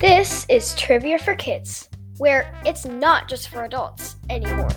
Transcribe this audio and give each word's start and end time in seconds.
This 0.00 0.44
is 0.48 0.74
Trivia 0.74 1.18
for 1.18 1.34
Kids, 1.34 1.88
where 2.18 2.54
it's 2.66 2.84
not 2.84 3.28
just 3.28 3.48
for 3.48 3.64
adults 3.64 4.16
anymore. 4.28 4.68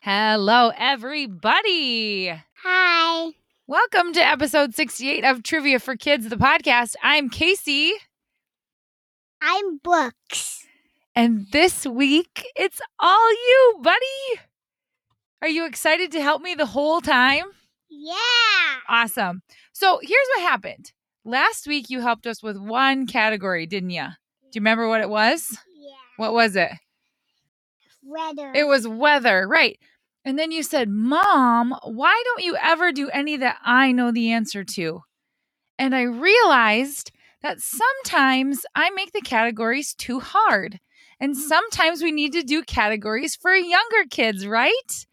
Hello, 0.00 0.72
everybody. 0.76 2.32
Hi. 2.62 3.30
Welcome 3.70 4.12
to 4.14 4.20
episode 4.20 4.74
68 4.74 5.24
of 5.24 5.44
Trivia 5.44 5.78
for 5.78 5.94
Kids, 5.94 6.28
the 6.28 6.34
podcast. 6.34 6.96
I'm 7.04 7.30
Casey, 7.30 7.92
I'm 9.40 9.78
Brooks. 9.78 10.66
and 11.14 11.46
this 11.52 11.86
week 11.86 12.46
it's 12.56 12.80
all 12.98 13.30
you, 13.30 13.78
buddy. 13.80 14.40
Are 15.40 15.48
you 15.48 15.66
excited 15.66 16.10
to 16.10 16.20
help 16.20 16.42
me 16.42 16.56
the 16.56 16.66
whole 16.66 17.00
time? 17.00 17.44
Yeah. 17.88 18.16
Awesome. 18.88 19.40
So 19.72 20.00
here's 20.02 20.26
what 20.34 20.50
happened. 20.50 20.90
Last 21.24 21.68
week 21.68 21.90
you 21.90 22.00
helped 22.00 22.26
us 22.26 22.42
with 22.42 22.58
one 22.58 23.06
category, 23.06 23.66
didn't 23.66 23.90
you? 23.90 24.02
Do 24.02 24.48
you 24.54 24.62
remember 24.62 24.88
what 24.88 25.00
it 25.00 25.08
was? 25.08 25.56
Yeah. 25.78 25.94
What 26.16 26.32
was 26.32 26.56
it? 26.56 26.72
Weather. 28.02 28.50
It 28.52 28.64
was 28.64 28.88
weather, 28.88 29.46
right. 29.46 29.78
And 30.24 30.38
then 30.38 30.52
you 30.52 30.62
said, 30.62 30.88
Mom, 30.88 31.74
why 31.84 32.20
don't 32.24 32.44
you 32.44 32.56
ever 32.60 32.92
do 32.92 33.08
any 33.08 33.36
that 33.36 33.56
I 33.64 33.92
know 33.92 34.12
the 34.12 34.32
answer 34.32 34.64
to? 34.64 35.02
And 35.78 35.94
I 35.94 36.02
realized 36.02 37.10
that 37.42 37.60
sometimes 37.60 38.66
I 38.74 38.90
make 38.90 39.12
the 39.12 39.22
categories 39.22 39.94
too 39.94 40.20
hard. 40.20 40.78
And 41.18 41.34
mm-hmm. 41.34 41.48
sometimes 41.48 42.02
we 42.02 42.12
need 42.12 42.32
to 42.32 42.42
do 42.42 42.62
categories 42.62 43.34
for 43.34 43.54
younger 43.54 44.04
kids, 44.10 44.46
right? 44.46 45.06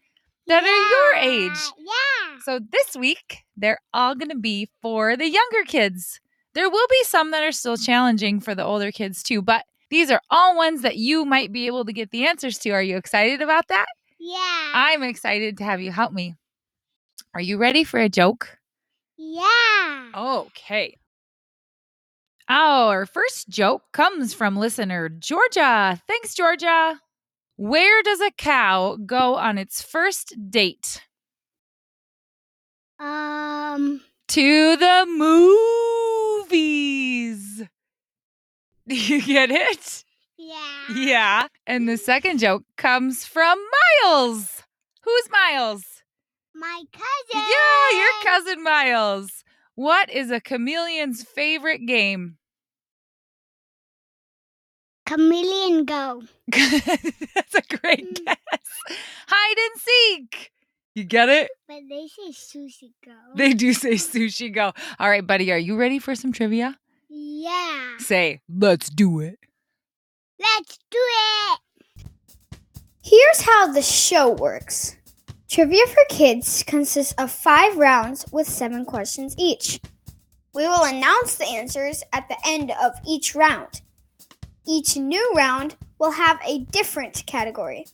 That 0.46 0.64
are 0.64 0.66
your 0.66 1.14
age. 1.14 1.58
Yeah. 1.78 2.38
So 2.44 2.60
this 2.70 2.96
week, 2.96 3.44
they're 3.56 3.80
all 3.92 4.14
going 4.14 4.30
to 4.30 4.38
be 4.38 4.68
for 4.80 5.16
the 5.16 5.28
younger 5.28 5.62
kids. 5.66 6.20
There 6.54 6.70
will 6.70 6.86
be 6.88 7.04
some 7.04 7.30
that 7.32 7.44
are 7.44 7.52
still 7.52 7.76
challenging 7.76 8.40
for 8.40 8.54
the 8.54 8.64
older 8.64 8.90
kids 8.90 9.22
too, 9.22 9.42
but 9.42 9.64
these 9.90 10.10
are 10.10 10.20
all 10.30 10.56
ones 10.56 10.82
that 10.82 10.96
you 10.96 11.24
might 11.24 11.52
be 11.52 11.66
able 11.66 11.84
to 11.84 11.92
get 11.92 12.10
the 12.10 12.26
answers 12.26 12.58
to. 12.58 12.70
Are 12.70 12.82
you 12.82 12.96
excited 12.96 13.40
about 13.40 13.68
that? 13.68 13.86
Yeah. 14.18 14.72
I'm 14.74 15.02
excited 15.02 15.58
to 15.58 15.64
have 15.64 15.80
you 15.80 15.92
help 15.92 16.12
me. 16.12 16.34
Are 17.34 17.40
you 17.40 17.58
ready 17.58 17.84
for 17.84 18.00
a 18.00 18.08
joke? 18.08 18.58
yeah. 19.16 20.10
Okay. 20.14 20.96
Our 22.48 23.04
first 23.04 23.48
joke 23.50 23.82
comes 23.92 24.32
from 24.32 24.56
listener 24.56 25.08
Georgia. 25.10 26.00
Thanks, 26.08 26.34
Georgia. 26.34 26.98
Where 27.56 28.02
does 28.02 28.20
a 28.20 28.30
cow 28.30 28.96
go 29.04 29.34
on 29.34 29.58
its 29.58 29.82
first 29.82 30.34
date? 30.50 31.02
Um. 32.98 34.00
To 34.28 34.76
the 34.76 35.04
movies. 36.48 37.62
Do 38.88 38.94
you 38.94 39.20
get 39.22 39.50
it? 39.50 40.04
Yeah. 40.38 40.94
Yeah. 40.94 41.46
And 41.66 41.88
the 41.88 41.96
second 41.96 42.38
joke 42.38 42.62
comes 42.76 43.24
from 43.24 43.58
Miles. 44.04 44.62
Who's 45.02 45.28
Miles? 45.30 45.84
My 46.54 46.82
cousin. 46.92 47.46
Yeah, 47.50 47.98
your 47.98 48.12
cousin 48.24 48.62
Miles. 48.62 49.44
What 49.74 50.10
is 50.10 50.30
a 50.30 50.40
chameleon's 50.40 51.22
favorite 51.22 51.86
game? 51.86 52.36
Chameleon 55.06 55.84
go. 55.84 56.22
That's 56.48 57.54
a 57.54 57.76
great 57.80 58.14
Mm. 58.14 58.24
guess. 58.24 58.36
Hide 59.28 59.56
and 59.58 59.80
seek. 59.80 60.50
You 60.94 61.04
get 61.04 61.28
it? 61.28 61.50
But 61.66 61.80
they 61.88 62.06
say 62.08 62.30
sushi 62.32 62.90
go. 63.04 63.12
They 63.36 63.54
do 63.54 63.72
say 63.72 63.92
sushi 63.92 64.52
go. 64.52 64.72
All 64.98 65.08
right, 65.08 65.26
buddy, 65.26 65.50
are 65.52 65.58
you 65.58 65.76
ready 65.76 65.98
for 65.98 66.14
some 66.14 66.32
trivia? 66.32 66.76
Yeah. 67.08 67.96
Say, 67.98 68.40
let's 68.48 68.90
do 68.90 69.20
it. 69.20 69.38
Let's 70.40 70.78
do 70.90 70.98
it. 71.00 71.60
Here's 73.02 73.40
how 73.40 73.72
the 73.72 73.82
show 73.82 74.30
works 74.30 74.96
Trivia 75.50 75.86
for 75.86 76.04
Kids 76.08 76.62
consists 76.62 77.14
of 77.14 77.30
five 77.30 77.76
rounds 77.76 78.24
with 78.30 78.48
seven 78.48 78.84
questions 78.84 79.34
each. 79.38 79.80
We 80.54 80.68
will 80.68 80.84
announce 80.84 81.36
the 81.36 81.46
answers 81.46 82.02
at 82.12 82.28
the 82.28 82.36
end 82.46 82.70
of 82.82 82.92
each 83.06 83.34
round. 83.34 83.80
Each 84.66 84.96
new 84.96 85.32
round 85.34 85.76
will 85.98 86.12
have 86.12 86.38
a 86.46 86.60
different 86.70 87.24
category. 87.26 87.86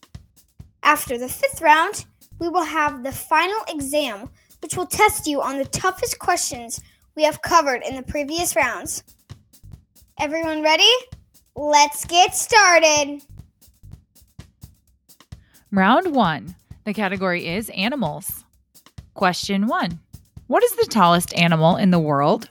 After 0.82 1.16
the 1.16 1.28
fifth 1.28 1.62
round, 1.62 2.04
we 2.38 2.48
will 2.48 2.64
have 2.64 3.02
the 3.02 3.12
final 3.12 3.60
exam, 3.68 4.28
which 4.60 4.76
will 4.76 4.86
test 4.86 5.26
you 5.26 5.40
on 5.40 5.58
the 5.58 5.64
toughest 5.64 6.18
questions 6.18 6.80
we 7.14 7.22
have 7.22 7.40
covered 7.40 7.82
in 7.88 7.94
the 7.96 8.02
previous 8.02 8.56
rounds. 8.56 9.04
Everyone 10.18 10.62
ready? 10.62 10.90
Let's 11.56 12.04
get 12.04 12.34
started. 12.34 13.22
Round 15.70 16.14
one. 16.14 16.56
The 16.84 16.92
category 16.92 17.46
is 17.46 17.70
animals. 17.70 18.44
Question 19.14 19.66
one 19.66 20.00
What 20.48 20.64
is 20.64 20.74
the 20.74 20.86
tallest 20.86 21.32
animal 21.34 21.76
in 21.76 21.90
the 21.90 21.98
world? 21.98 22.48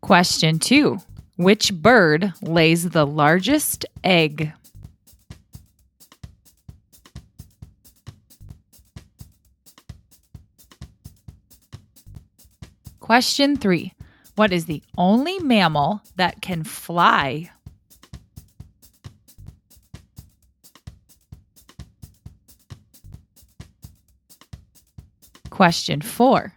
Question 0.00 0.58
two 0.58 0.98
Which 1.36 1.72
bird 1.72 2.32
lays 2.42 2.90
the 2.90 3.06
largest 3.06 3.86
egg? 4.02 4.52
Question 13.10 13.56
three 13.56 13.92
What 14.36 14.52
is 14.52 14.66
the 14.66 14.84
only 14.96 15.40
mammal 15.40 16.00
that 16.14 16.40
can 16.40 16.62
fly? 16.62 17.50
Question 25.50 26.00
four 26.00 26.52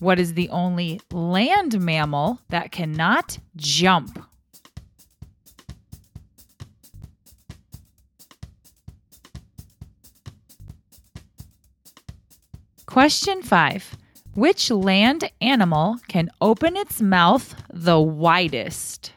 What 0.00 0.18
is 0.18 0.34
the 0.34 0.48
only 0.48 1.00
land 1.12 1.80
mammal 1.80 2.40
that 2.48 2.72
cannot 2.72 3.38
jump? 3.54 4.26
Question 12.86 13.40
five 13.42 13.96
Which 14.34 14.70
land 14.70 15.30
animal 15.42 15.98
can 16.08 16.30
open 16.40 16.74
its 16.74 17.02
mouth 17.02 17.54
the 17.70 18.00
widest? 18.00 19.12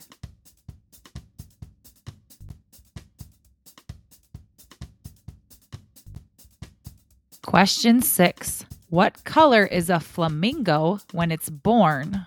Question 7.42 8.02
six 8.02 8.66
What 8.90 9.24
color 9.24 9.66
is 9.66 9.90
a 9.90 10.02
flamingo 10.02 11.00
when 11.14 11.32
it's 11.32 11.50
born? 11.50 12.26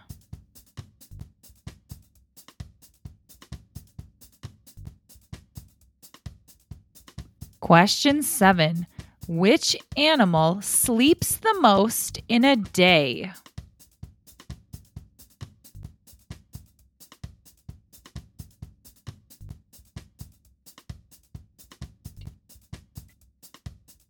Question 7.60 8.22
seven 8.22 8.86
Which 9.28 9.76
animal 9.94 10.62
sleeps 10.62 11.36
the 11.36 11.54
most 11.60 12.18
in 12.30 12.46
a 12.46 12.56
day? 12.56 13.30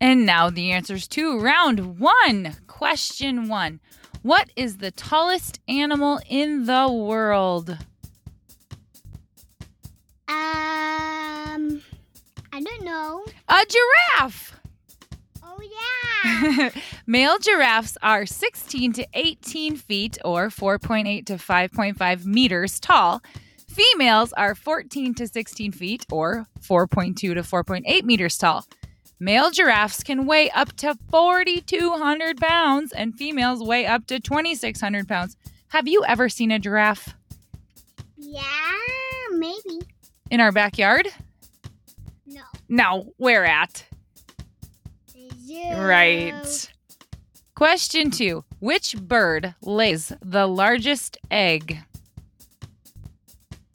And 0.01 0.25
now 0.25 0.51
the 0.51 0.71
answers 0.71 1.09
to 1.09 1.41
round 1.41 1.99
one. 1.99 2.55
Question 2.69 3.49
one 3.49 3.81
What 4.23 4.51
is 4.55 4.77
the 4.77 4.93
tallest 4.93 5.59
animal 5.67 6.21
in 6.29 6.67
the 6.67 6.89
world? 6.93 7.71
Um. 10.29 11.83
I 12.53 12.61
don't 12.63 12.85
know. 12.85 13.25
A 13.49 13.65
giraffe. 13.67 14.58
Oh 15.59 16.55
yeah. 16.55 16.71
Male 17.07 17.39
giraffes 17.39 17.97
are 18.03 18.27
16 18.27 18.93
to 18.95 19.07
18 19.15 19.77
feet 19.77 20.19
or 20.25 20.49
4.8 20.49 21.27
to 21.27 21.35
5.5 21.35 22.25
meters 22.27 22.79
tall. 22.81 23.23
Females 23.69 24.33
are 24.35 24.55
14 24.55 25.15
to 25.15 25.27
16 25.27 25.73
feet 25.73 26.07
or 26.11 26.47
4.2 26.61 27.17
to 27.17 27.35
4.8 27.35 28.05
meters 28.05 28.37
tall. 28.39 28.65
Male 29.21 29.51
giraffes 29.51 30.03
can 30.03 30.27
weigh 30.27 30.51
up 30.51 30.75
to 30.77 30.97
4,200 31.11 32.37
pounds 32.39 32.93
and 32.93 33.15
females 33.17 33.63
weigh 33.63 33.87
up 33.87 34.07
to 34.07 34.21
2,600 34.21 35.09
pounds. 35.09 35.37
Have 35.69 35.89
you 35.89 36.05
ever 36.07 36.29
seen 36.29 36.51
a 36.53 36.59
giraffe 36.59 37.15
Yeah, 38.17 38.43
maybe. 39.33 39.81
in 40.31 40.41
our 40.41 40.53
backyard? 40.53 41.09
No. 42.27 42.43
No, 42.69 43.13
where 43.17 43.45
at? 43.45 43.85
Right. 45.77 46.71
Question 47.55 48.11
two 48.11 48.45
Which 48.61 48.97
bird 48.97 49.55
lays 49.63 50.13
the 50.23 50.47
largest 50.47 51.19
egg? 51.31 51.79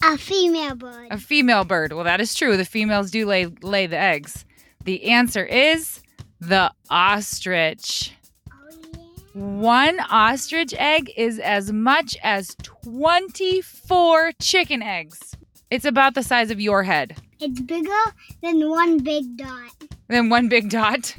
A 0.04 0.18
female 0.18 0.76
bird. 0.76 1.08
A 1.12 1.18
female 1.18 1.64
bird. 1.64 1.94
Well, 1.94 2.04
that 2.04 2.20
is 2.20 2.36
true. 2.36 2.58
The 2.58 2.66
females 2.66 3.10
do 3.10 3.26
lay, 3.26 3.46
lay 3.46 3.88
the 3.88 3.98
eggs. 3.98 4.46
The 4.84 5.06
answer 5.06 5.46
is 5.46 6.02
the 6.42 6.72
ostrich. 6.90 8.12
oh 8.52 8.56
yeah. 8.94 9.00
One 9.34 10.00
ostrich 10.02 10.74
egg 10.78 11.12
is 11.16 11.40
as 11.40 11.72
much 11.72 12.18
as 12.22 12.56
24 12.64 14.34
chicken 14.42 14.82
eggs. 14.82 15.20
It's 15.72 15.86
about 15.86 16.16
the 16.16 16.24
size 16.24 16.52
of 16.52 16.60
your 16.60 16.84
head. 16.84 17.16
It's 17.40 17.62
bigger 17.62 17.92
than 18.42 18.70
one 18.70 19.00
big 19.00 19.38
dot. 19.38 19.72
Than 20.10 20.30
one 20.30 20.50
big 20.50 20.70
dot. 20.70 21.16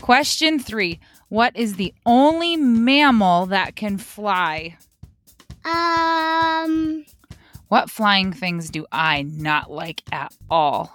Question 0.00 0.58
three 0.58 0.98
What 1.28 1.56
is 1.56 1.76
the 1.76 1.94
only 2.06 2.56
mammal 2.56 3.46
that 3.46 3.76
can 3.76 3.98
fly? 3.98 4.76
Um, 5.64 7.04
What 7.68 7.90
flying 7.90 8.32
things 8.32 8.70
do 8.70 8.86
I 8.90 9.22
not 9.22 9.70
like 9.70 10.02
at 10.12 10.32
all? 10.48 10.92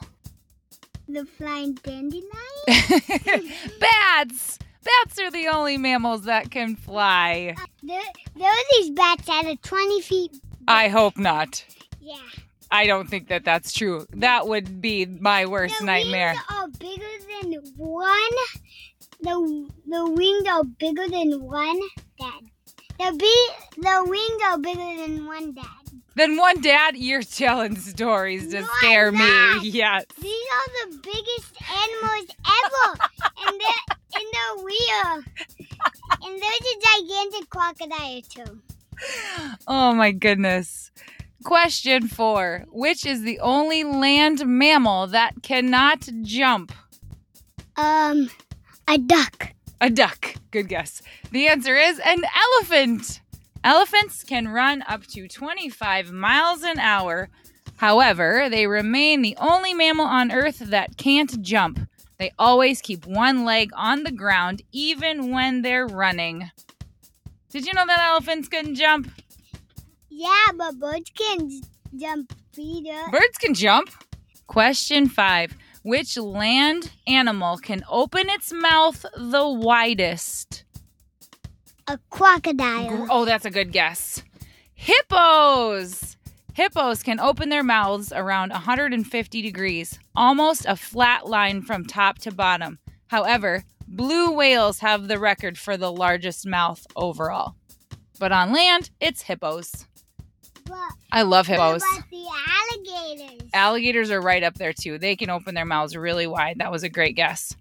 the 1.07 1.23
flying 1.23 1.75
dandelion. 1.75 2.25
Bats! 3.79 4.57
Bats 4.83 5.19
are 5.19 5.29
the 5.29 5.47
only 5.47 5.77
mammals 5.77 6.23
that 6.23 6.49
can 6.49 6.75
fly. 6.75 7.55
There, 7.83 8.01
there 8.35 8.49
are 8.49 8.63
these 8.71 8.89
bats 8.89 9.25
that 9.27 9.45
are 9.45 9.55
20 9.55 10.01
feet. 10.01 10.31
I 10.67 10.87
hope 10.87 11.17
not. 11.17 11.63
Yeah. 12.01 12.17
I 12.71 12.87
don't 12.87 13.07
think 13.07 13.27
that 13.27 13.45
that's 13.45 13.71
true. 13.71 14.07
That 14.13 14.47
would 14.47 14.81
be 14.81 15.05
my 15.05 15.45
worst 15.45 15.75
the 15.79 15.85
nightmare. 15.85 16.33
are 16.49 16.67
bigger 16.79 17.05
than 17.41 17.53
one. 17.77 18.13
The 19.25 19.67
the 19.87 20.07
wings 20.11 20.47
are 20.47 20.63
bigger 20.63 21.07
than 21.09 21.41
one 21.41 21.81
dad. 22.19 22.43
The 22.99 23.17
be 23.17 23.81
the 23.81 24.05
wings 24.07 24.41
are 24.45 24.59
bigger 24.59 25.01
than 25.01 25.25
one 25.25 25.51
dad. 25.51 25.65
Then 26.13 26.37
one 26.37 26.61
dad, 26.61 26.95
you're 26.95 27.23
telling 27.23 27.75
stories 27.75 28.51
to 28.51 28.61
No, 28.61 28.67
scare 28.77 29.11
me. 29.11 29.27
Yes. 29.63 30.05
These 30.21 30.45
are 30.53 30.89
the 30.91 30.97
biggest 31.01 31.57
animals 31.71 32.29
ever, 32.45 33.03
and 33.47 33.59
they're 33.59 34.21
in 34.21 34.27
the 34.31 34.63
wheel. 34.63 35.23
And 36.21 36.41
there's 36.41 36.67
a 36.69 36.77
gigantic 36.85 37.49
crocodile 37.49 38.21
too. 38.29 38.61
Oh 39.67 39.95
my 39.95 40.11
goodness. 40.11 40.91
Question 41.43 42.07
four 42.07 42.65
Which 42.69 43.07
is 43.07 43.23
the 43.23 43.39
only 43.39 43.83
land 43.83 44.45
mammal 44.45 45.07
that 45.07 45.41
cannot 45.41 46.07
jump? 46.21 46.71
Um, 47.75 48.29
a 48.87 48.97
duck. 48.97 49.53
A 49.81 49.89
duck. 49.89 50.35
Good 50.51 50.69
guess. 50.69 51.01
The 51.31 51.47
answer 51.47 51.75
is 51.75 51.99
an 51.99 52.23
elephant. 52.35 53.21
Elephants 53.63 54.23
can 54.23 54.47
run 54.47 54.83
up 54.87 55.05
to 55.07 55.27
25 55.27 56.11
miles 56.11 56.63
an 56.63 56.79
hour. 56.79 57.29
However, 57.77 58.47
they 58.49 58.67
remain 58.67 59.21
the 59.21 59.35
only 59.37 59.73
mammal 59.73 60.05
on 60.05 60.31
Earth 60.31 60.59
that 60.59 60.97
can't 60.97 61.41
jump. 61.41 61.79
They 62.17 62.31
always 62.39 62.81
keep 62.81 63.05
one 63.05 63.43
leg 63.43 63.71
on 63.75 64.03
the 64.03 64.11
ground 64.11 64.61
even 64.71 65.31
when 65.31 65.61
they're 65.61 65.87
running. 65.87 66.49
Did 67.49 67.65
you 67.65 67.73
know 67.73 67.85
that 67.85 67.99
elephants 67.99 68.47
can 68.47 68.75
jump? 68.75 69.11
Yeah, 70.09 70.51
but 70.55 70.79
birds 70.79 71.11
can 71.17 71.49
jump 71.97 72.33
either. 72.57 73.11
Birds 73.11 73.37
can 73.37 73.53
jump. 73.53 73.89
Question 74.47 75.09
five 75.09 75.57
Which 75.85 76.17
land 76.17 76.93
animal 77.05 77.57
can 77.57 77.83
open 77.87 78.27
its 78.27 78.51
mouth 78.51 79.05
the 79.15 79.47
widest? 79.47 80.63
A 81.85 81.99
crocodile. 82.09 83.05
Oh, 83.11 83.23
that's 83.23 83.45
a 83.45 83.51
good 83.51 83.71
guess. 83.71 84.23
Hippos! 84.73 86.17
Hippos 86.55 87.03
can 87.03 87.19
open 87.19 87.49
their 87.49 87.61
mouths 87.61 88.11
around 88.11 88.49
150 88.49 89.41
degrees, 89.43 89.99
almost 90.15 90.65
a 90.65 90.75
flat 90.75 91.27
line 91.27 91.61
from 91.61 91.85
top 91.85 92.17
to 92.17 92.31
bottom. 92.31 92.79
However, 93.05 93.63
blue 93.87 94.31
whales 94.31 94.79
have 94.79 95.07
the 95.07 95.19
record 95.19 95.55
for 95.55 95.77
the 95.77 95.91
largest 95.91 96.47
mouth 96.47 96.87
overall. 96.95 97.57
But 98.17 98.31
on 98.31 98.51
land, 98.51 98.89
it's 98.99 99.21
hippos. 99.21 99.85
I 101.11 101.21
love 101.21 101.47
hippos. 101.47 101.81
the 102.11 102.25
alligators? 102.47 103.49
Alligators 103.53 104.11
are 104.11 104.21
right 104.21 104.43
up 104.43 104.55
there 104.55 104.73
too. 104.73 104.97
They 104.97 105.15
can 105.15 105.29
open 105.29 105.55
their 105.55 105.65
mouths 105.65 105.95
really 105.95 106.27
wide. 106.27 106.59
That 106.59 106.71
was 106.71 106.83
a 106.83 106.89
great 106.89 107.15
guess. 107.15 107.55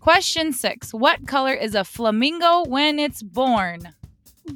Question 0.00 0.52
six 0.52 0.92
What 0.92 1.26
color 1.26 1.54
is 1.54 1.74
a 1.74 1.84
flamingo 1.84 2.64
when 2.64 2.98
it's 2.98 3.22
born? 3.22 3.94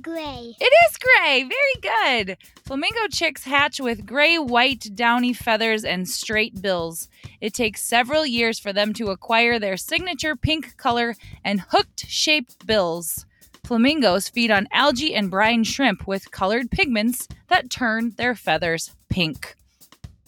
Gray. 0.01 0.55
It 0.59 0.73
is 0.89 0.97
gray. 0.97 1.43
Very 1.43 2.27
good. 2.27 2.39
Flamingo 2.65 3.09
chicks 3.11 3.45
hatch 3.45 3.79
with 3.79 4.07
gray, 4.07 4.39
white, 4.39 4.89
downy 4.95 5.35
feathers 5.35 5.85
and 5.85 6.09
straight 6.09 6.63
bills. 6.63 7.09
It 7.41 7.53
takes 7.53 7.83
several 7.83 8.25
years 8.25 8.59
for 8.59 8.73
them 8.73 8.95
to 8.95 9.11
acquire 9.11 9.59
their 9.59 9.77
signature 9.77 10.35
pink 10.35 10.77
color 10.79 11.15
and 11.45 11.61
hooked 11.69 12.07
shaped 12.07 12.67
bills. 12.67 13.27
Flamingos 13.65 14.29
feed 14.29 14.51
on 14.51 14.67
algae 14.73 15.15
and 15.15 15.31
brine 15.31 15.65
shrimp 15.65 16.07
with 16.07 16.31
colored 16.31 16.71
pigments 16.71 17.29
that 17.49 17.71
turn 17.71 18.13
their 18.17 18.35
feathers 18.35 18.95
pink. 19.09 19.55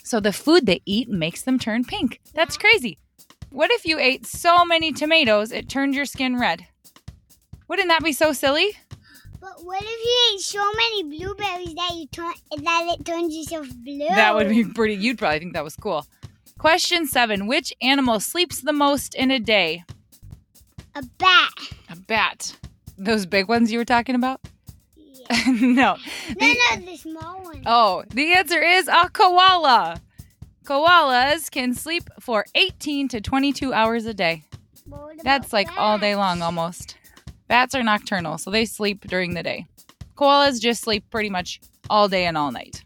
So 0.05 0.21
the 0.21 0.33
food 0.33 0.67
they 0.67 0.81
eat 0.87 1.09
makes 1.09 1.43
them 1.43 1.59
turn 1.59 1.85
pink. 1.85 2.21
That's 2.35 2.57
uh-huh. 2.57 2.61
crazy. 2.61 2.99
What 3.51 3.71
if 3.71 3.85
you 3.85 3.99
ate 3.99 4.27
so 4.27 4.65
many 4.65 4.93
tomatoes 4.93 5.53
it 5.53 5.69
turned 5.69 5.95
your 5.95 6.05
skin 6.05 6.39
red? 6.39 6.67
Wouldn't 7.69 7.89
that 7.89 8.05
be 8.05 8.13
so 8.13 8.33
silly? 8.33 8.77
But 9.41 9.65
what 9.65 9.83
if 9.83 10.05
you 10.05 10.35
ate 10.35 10.41
so 10.41 10.73
many 10.73 11.03
blueberries 11.03 11.75
that 11.75 11.91
you 11.95 12.07
turn 12.07 12.33
that 12.63 12.97
it 12.99 13.05
turns 13.05 13.35
yourself 13.35 13.69
blue? 13.85 14.09
That 14.09 14.35
would 14.35 14.49
be 14.49 14.65
pretty. 14.65 14.95
You'd 14.95 15.19
probably 15.19 15.41
think 15.41 15.55
that 15.55 15.65
was 15.65 15.77
cool. 15.77 16.07
Question 16.59 17.07
seven 17.07 17.47
Which 17.47 17.73
animal 17.83 18.21
sleeps 18.21 18.61
the 18.61 18.73
most 18.73 19.15
in 19.15 19.31
a 19.31 19.39
day? 19.39 19.85
a 20.95 21.03
bat. 21.19 21.53
A 21.91 21.97
bat. 21.97 22.57
Those 22.97 23.27
big 23.27 23.49
ones 23.49 23.73
you 23.73 23.79
were 23.79 23.85
talking 23.85 24.15
about? 24.15 24.41
Yeah. 24.97 25.45
no. 25.47 25.53
No, 25.61 25.97
The- 26.39 26.57
no, 26.77 26.87
the 26.87 26.97
small 26.97 27.43
one. 27.43 27.63
oh, 27.67 28.05
the 28.11 28.33
answer 28.35 28.63
is 28.63 28.89
a 28.89 29.09
koala. 29.11 30.01
Koalas 30.65 31.51
can 31.51 31.75
sleep 31.75 32.09
for 32.21 32.47
18 32.55 33.09
to 33.09 33.21
22 33.21 33.73
hours 33.75 34.07
a 34.07 34.15
day. 34.15 34.45
That's 35.23 35.53
like 35.53 35.69
all 35.77 35.99
day 35.99 36.15
long 36.17 36.41
almost. 36.43 36.97
Bats 37.49 37.75
are 37.75 37.83
nocturnal, 37.83 38.39
so 38.39 38.51
they 38.51 38.65
sleep 38.65 39.07
during 39.07 39.35
the 39.35 39.43
day. 39.43 39.67
Koalas 40.17 40.61
just 40.61 40.83
sleep 40.83 41.05
pretty 41.11 41.29
much 41.31 41.61
all 41.91 42.09
day 42.09 42.25
and 42.27 42.37
all 42.39 42.51
night. 42.53 42.83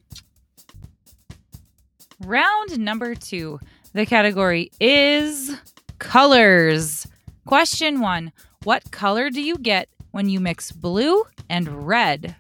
Round 2.25 2.79
number 2.79 3.15
two. 3.15 3.61
The 3.93 4.07
category 4.07 4.71
is 4.81 5.57
colors. 5.99 7.07
Question 7.47 8.01
one 8.01 8.33
What 8.65 8.91
color 8.91 9.31
do 9.31 9.41
you 9.41 9.57
get 9.57 9.89
when 10.19 10.29
you 10.29 10.41
mix 10.41 10.73
blue 10.73 11.23
and 11.49 11.87
red? 11.87 12.35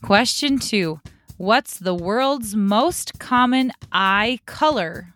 Question 0.00 0.60
two 0.60 1.00
What's 1.38 1.76
the 1.80 1.92
world's 1.92 2.54
most 2.54 3.18
common 3.18 3.72
eye 3.90 4.38
color? 4.46 5.12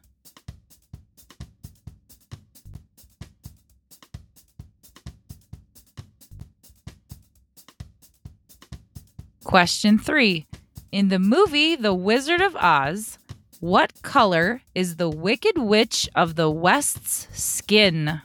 Question 9.44 10.00
three. 10.00 10.48
In 10.92 11.08
the 11.08 11.18
movie 11.18 11.74
The 11.74 11.94
Wizard 11.94 12.42
of 12.42 12.54
Oz, 12.54 13.16
what 13.60 14.02
color 14.02 14.60
is 14.74 14.96
the 14.96 15.08
Wicked 15.08 15.56
Witch 15.56 16.06
of 16.14 16.34
the 16.34 16.50
West's 16.50 17.28
skin? 17.32 18.20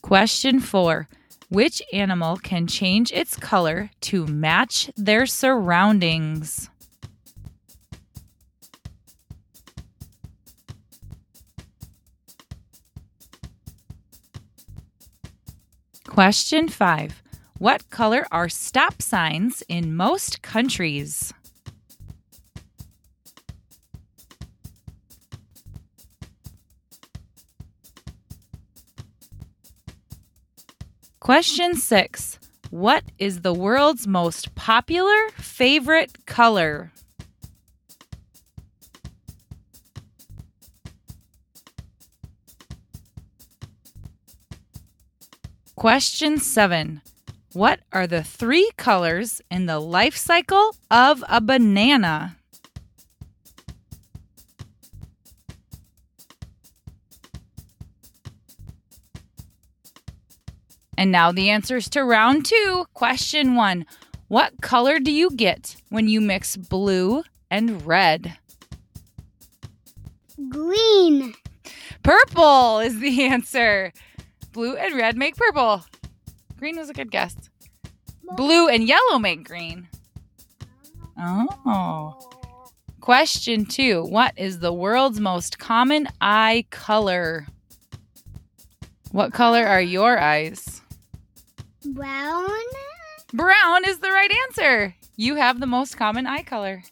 Question 0.00 0.60
four. 0.60 1.08
Which 1.48 1.82
animal 1.92 2.36
can 2.36 2.68
change 2.68 3.10
its 3.10 3.34
color 3.34 3.90
to 4.02 4.28
match 4.28 4.92
their 4.96 5.26
surroundings? 5.26 6.70
Question 16.10 16.66
5. 16.66 17.22
What 17.58 17.88
color 17.90 18.26
are 18.32 18.48
stop 18.48 19.00
signs 19.00 19.62
in 19.68 19.94
most 19.94 20.42
countries? 20.42 21.32
Question 31.20 31.76
6. 31.76 32.38
What 32.70 33.04
is 33.20 33.42
the 33.42 33.54
world's 33.54 34.08
most 34.08 34.56
popular 34.56 35.28
favorite 35.36 36.26
color? 36.26 36.90
Question 45.80 46.36
7. 46.36 47.00
What 47.54 47.80
are 47.90 48.06
the 48.06 48.22
three 48.22 48.70
colors 48.76 49.40
in 49.50 49.64
the 49.64 49.80
life 49.80 50.14
cycle 50.14 50.76
of 50.90 51.24
a 51.26 51.40
banana? 51.40 52.36
And 60.98 61.10
now 61.10 61.32
the 61.32 61.48
answers 61.48 61.88
to 61.88 62.04
round 62.04 62.44
two. 62.44 62.84
Question 62.92 63.54
one 63.54 63.86
What 64.28 64.60
color 64.60 64.98
do 64.98 65.10
you 65.10 65.30
get 65.30 65.76
when 65.88 66.08
you 66.08 66.20
mix 66.20 66.58
blue 66.58 67.22
and 67.50 67.86
red? 67.86 68.36
Green. 70.50 71.32
Purple 72.02 72.80
is 72.80 72.98
the 72.98 73.22
answer. 73.28 73.94
Blue 74.60 74.76
and 74.76 74.94
red 74.94 75.16
make 75.16 75.36
purple. 75.36 75.86
Green 76.58 76.76
was 76.76 76.90
a 76.90 76.92
good 76.92 77.10
guess. 77.10 77.34
Blue 78.36 78.68
and 78.68 78.86
yellow 78.86 79.18
make 79.18 79.42
green. 79.42 79.88
Oh. 81.18 82.18
Question 83.00 83.64
two 83.64 84.04
What 84.04 84.34
is 84.36 84.58
the 84.58 84.70
world's 84.70 85.18
most 85.18 85.58
common 85.58 86.08
eye 86.20 86.66
color? 86.68 87.46
What 89.12 89.32
color 89.32 89.64
are 89.64 89.80
your 89.80 90.18
eyes? 90.18 90.82
Brown. 91.94 92.50
Brown 93.32 93.86
is 93.86 94.00
the 94.00 94.10
right 94.10 94.30
answer. 94.46 94.94
You 95.16 95.36
have 95.36 95.58
the 95.58 95.66
most 95.66 95.96
common 95.96 96.26
eye 96.26 96.42
color. 96.42 96.82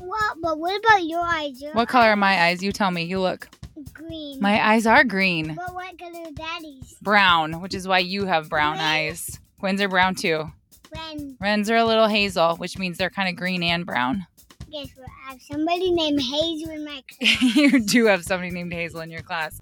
What? 0.00 0.38
But 0.42 0.58
what 0.58 0.76
about 0.76 1.04
your 1.04 1.22
eyes? 1.22 1.62
Your 1.62 1.72
What 1.74 1.86
color 1.86 2.08
are 2.08 2.16
my 2.16 2.46
eyes? 2.46 2.64
You 2.64 2.72
tell 2.72 2.90
me. 2.90 3.04
You 3.04 3.20
look. 3.20 3.48
Green. 3.92 4.40
My 4.40 4.64
eyes 4.72 4.86
are 4.86 5.04
green. 5.04 5.54
But 5.54 5.74
what 5.74 5.98
color 5.98 6.20
are 6.26 6.32
daddy's? 6.32 6.94
Brown, 7.02 7.60
which 7.60 7.74
is 7.74 7.86
why 7.88 7.98
you 8.00 8.26
have 8.26 8.48
brown 8.48 8.74
Red. 8.76 8.82
eyes. 8.84 9.38
Quinn's 9.60 9.80
are 9.80 9.88
brown 9.88 10.14
too. 10.14 10.50
When 10.90 11.36
Ren's 11.40 11.68
are 11.70 11.76
a 11.76 11.84
little 11.84 12.06
hazel, 12.08 12.56
which 12.56 12.78
means 12.78 12.96
they're 12.98 13.10
kind 13.10 13.28
of 13.28 13.36
green 13.36 13.62
and 13.62 13.84
brown. 13.84 14.26
guess 14.70 14.88
what? 14.96 15.08
I 15.26 15.32
have 15.32 15.42
somebody 15.42 15.90
named 15.90 16.20
Hazel 16.22 16.70
in 16.70 16.84
my 16.84 17.02
class. 17.20 17.56
you 17.56 17.80
do 17.80 18.06
have 18.06 18.24
somebody 18.24 18.50
named 18.50 18.72
Hazel 18.72 19.00
in 19.00 19.10
your 19.10 19.20
class. 19.22 19.60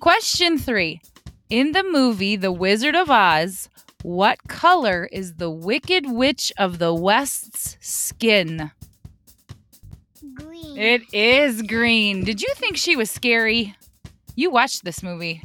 Question 0.00 0.58
three. 0.58 1.00
In 1.50 1.72
the 1.72 1.82
movie 1.82 2.36
The 2.36 2.52
Wizard 2.52 2.94
of 2.94 3.10
Oz, 3.10 3.68
what 4.02 4.38
color 4.48 5.08
is 5.12 5.34
the 5.34 5.50
Wicked 5.50 6.10
Witch 6.10 6.52
of 6.58 6.78
the 6.78 6.94
West's 6.94 7.76
skin? 7.80 8.70
It 10.76 11.02
is 11.12 11.62
green. 11.62 12.24
Did 12.24 12.40
you 12.40 12.48
think 12.56 12.76
she 12.76 12.96
was 12.96 13.10
scary? 13.10 13.74
You 14.34 14.50
watched 14.50 14.84
this 14.84 15.02
movie. 15.02 15.42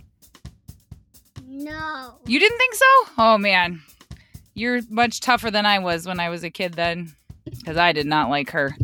no. 1.46 2.16
You 2.26 2.40
didn't 2.40 2.58
think 2.58 2.76
so? 2.76 2.86
Oh 3.18 3.38
man. 3.38 3.82
You're 4.54 4.82
much 4.90 5.20
tougher 5.22 5.52
than 5.52 5.66
I 5.66 5.80
was 5.80 6.08
when 6.08 6.20
I 6.20 6.30
was 6.30 6.44
a 6.44 6.50
kid 6.50 6.74
then, 6.74 7.14
because 7.46 7.78
I 7.78 7.92
did 7.92 8.06
not 8.08 8.30
like 8.30 8.50
her. 8.52 8.76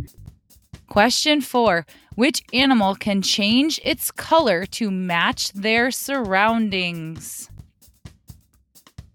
Question 0.88 1.42
four 1.42 1.86
Which 2.16 2.44
animal 2.54 2.96
can 2.96 3.22
change 3.22 3.80
its 3.84 4.12
color 4.12 4.66
to 4.68 4.92
match 4.92 5.52
their 5.54 5.90
surroundings? 5.92 7.50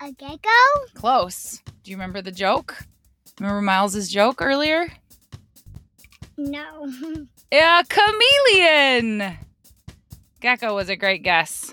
A 0.00 0.10
gecko? 0.12 0.48
Close. 0.94 1.62
Do 1.84 1.90
you 1.90 1.96
remember 1.96 2.22
the 2.22 2.32
joke? 2.32 2.76
Remember 3.40 3.62
Miles's 3.62 4.08
joke 4.10 4.40
earlier? 4.42 4.88
No. 6.38 6.90
A 7.52 7.84
chameleon! 7.88 9.36
Gecko 10.40 10.74
was 10.74 10.88
a 10.88 10.94
great 10.96 11.22
guess. 11.24 11.72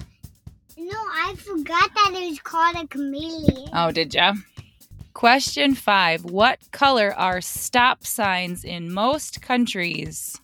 no, 0.78 0.98
I 0.98 1.36
forgot 1.38 1.92
that 1.94 2.12
it 2.16 2.30
was 2.30 2.40
called 2.40 2.76
a 2.76 2.88
chameleon. 2.88 3.70
Oh, 3.74 3.92
did 3.92 4.14
ya? 4.16 4.34
Question 5.14 5.76
five 5.76 6.26
What 6.26 6.60
color 6.72 7.14
are 7.16 7.42
stop 7.42 8.06
signs 8.08 8.64
in 8.66 8.92
most 8.92 9.42
countries? 9.42 10.40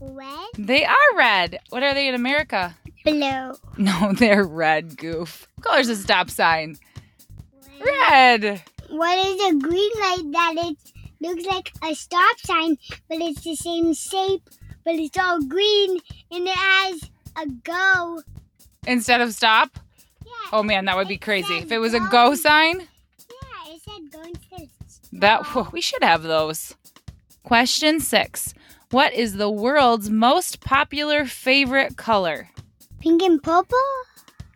Red? 0.00 0.48
They 0.56 0.84
are 0.86 0.96
red. 1.16 1.58
What 1.68 1.82
are 1.82 1.92
they 1.92 2.08
in 2.08 2.14
America? 2.14 2.74
Blue. 3.04 3.52
No, 3.76 4.12
they're 4.16 4.44
red, 4.44 4.96
goof. 4.96 5.46
What 5.56 5.64
color's 5.66 5.88
a 5.90 5.96
stop 5.96 6.30
sign? 6.30 6.76
Red. 7.84 8.62
What 8.88 9.18
is 9.26 9.40
a 9.52 9.58
green 9.58 9.90
light 10.00 10.32
that 10.32 10.54
it 10.56 10.76
looks 11.20 11.44
like 11.44 11.72
a 11.84 11.94
stop 11.94 12.38
sign, 12.40 12.76
but 13.08 13.18
it's 13.20 13.42
the 13.42 13.54
same 13.56 13.92
shape, 13.94 14.42
but 14.84 14.94
it's 14.94 15.18
all 15.18 15.42
green 15.42 15.98
and 16.30 16.46
it 16.48 16.56
has 16.56 17.10
a 17.36 17.46
go. 17.64 18.22
Instead 18.86 19.20
of 19.20 19.32
stop? 19.34 19.78
Yeah. 20.24 20.32
Oh 20.52 20.62
man, 20.62 20.86
that 20.86 20.96
would 20.96 21.08
be 21.08 21.18
crazy. 21.18 21.58
If 21.58 21.70
it 21.72 21.78
was 21.78 21.94
a 21.94 22.00
go. 22.00 22.08
go 22.10 22.34
sign, 22.34 22.80
Yeah, 22.80 23.72
it 23.74 23.82
said 23.82 24.10
go 24.12 24.22
instead. 24.22 24.68
of 25.12 25.20
that 25.20 25.72
we 25.72 25.80
should 25.80 26.02
have 26.02 26.22
those. 26.22 26.74
Question 27.42 28.00
6. 28.00 28.54
What 28.90 29.12
is 29.12 29.34
the 29.36 29.50
world's 29.50 30.10
most 30.10 30.60
popular 30.60 31.24
favorite 31.24 31.96
color? 31.96 32.48
Pink 33.00 33.22
and 33.22 33.42
purple? 33.42 33.78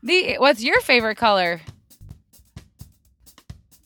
The 0.03 0.37
what's 0.39 0.63
your 0.63 0.81
favorite 0.81 1.17
color? 1.17 1.61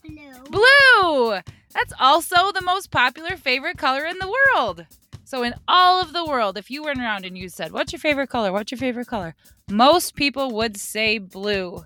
Blue. 0.05 0.45
Blue. 0.51 1.41
That's 1.75 1.93
also 2.01 2.53
the 2.53 2.63
most 2.63 2.91
popular 2.91 3.37
favorite 3.37 3.79
color 3.79 4.05
in 4.07 4.19
the 4.19 4.33
world. 4.55 4.87
So 5.25 5.43
in 5.43 5.55
all 5.69 6.01
of 6.01 6.13
the 6.13 6.25
world, 6.25 6.57
if 6.57 6.71
you 6.71 6.83
went 6.85 6.99
around 7.01 7.27
and 7.27 7.37
you 7.37 7.49
said, 7.49 7.73
"What's 7.73 7.93
your 7.93 8.01
favorite 8.01 8.31
color? 8.31 8.51
What's 8.53 8.73
your 8.73 8.79
favorite 8.79 9.09
color?" 9.09 9.35
Most 9.71 10.15
people 10.15 10.53
would 10.53 10.79
say 10.79 11.19
blue. 11.19 11.85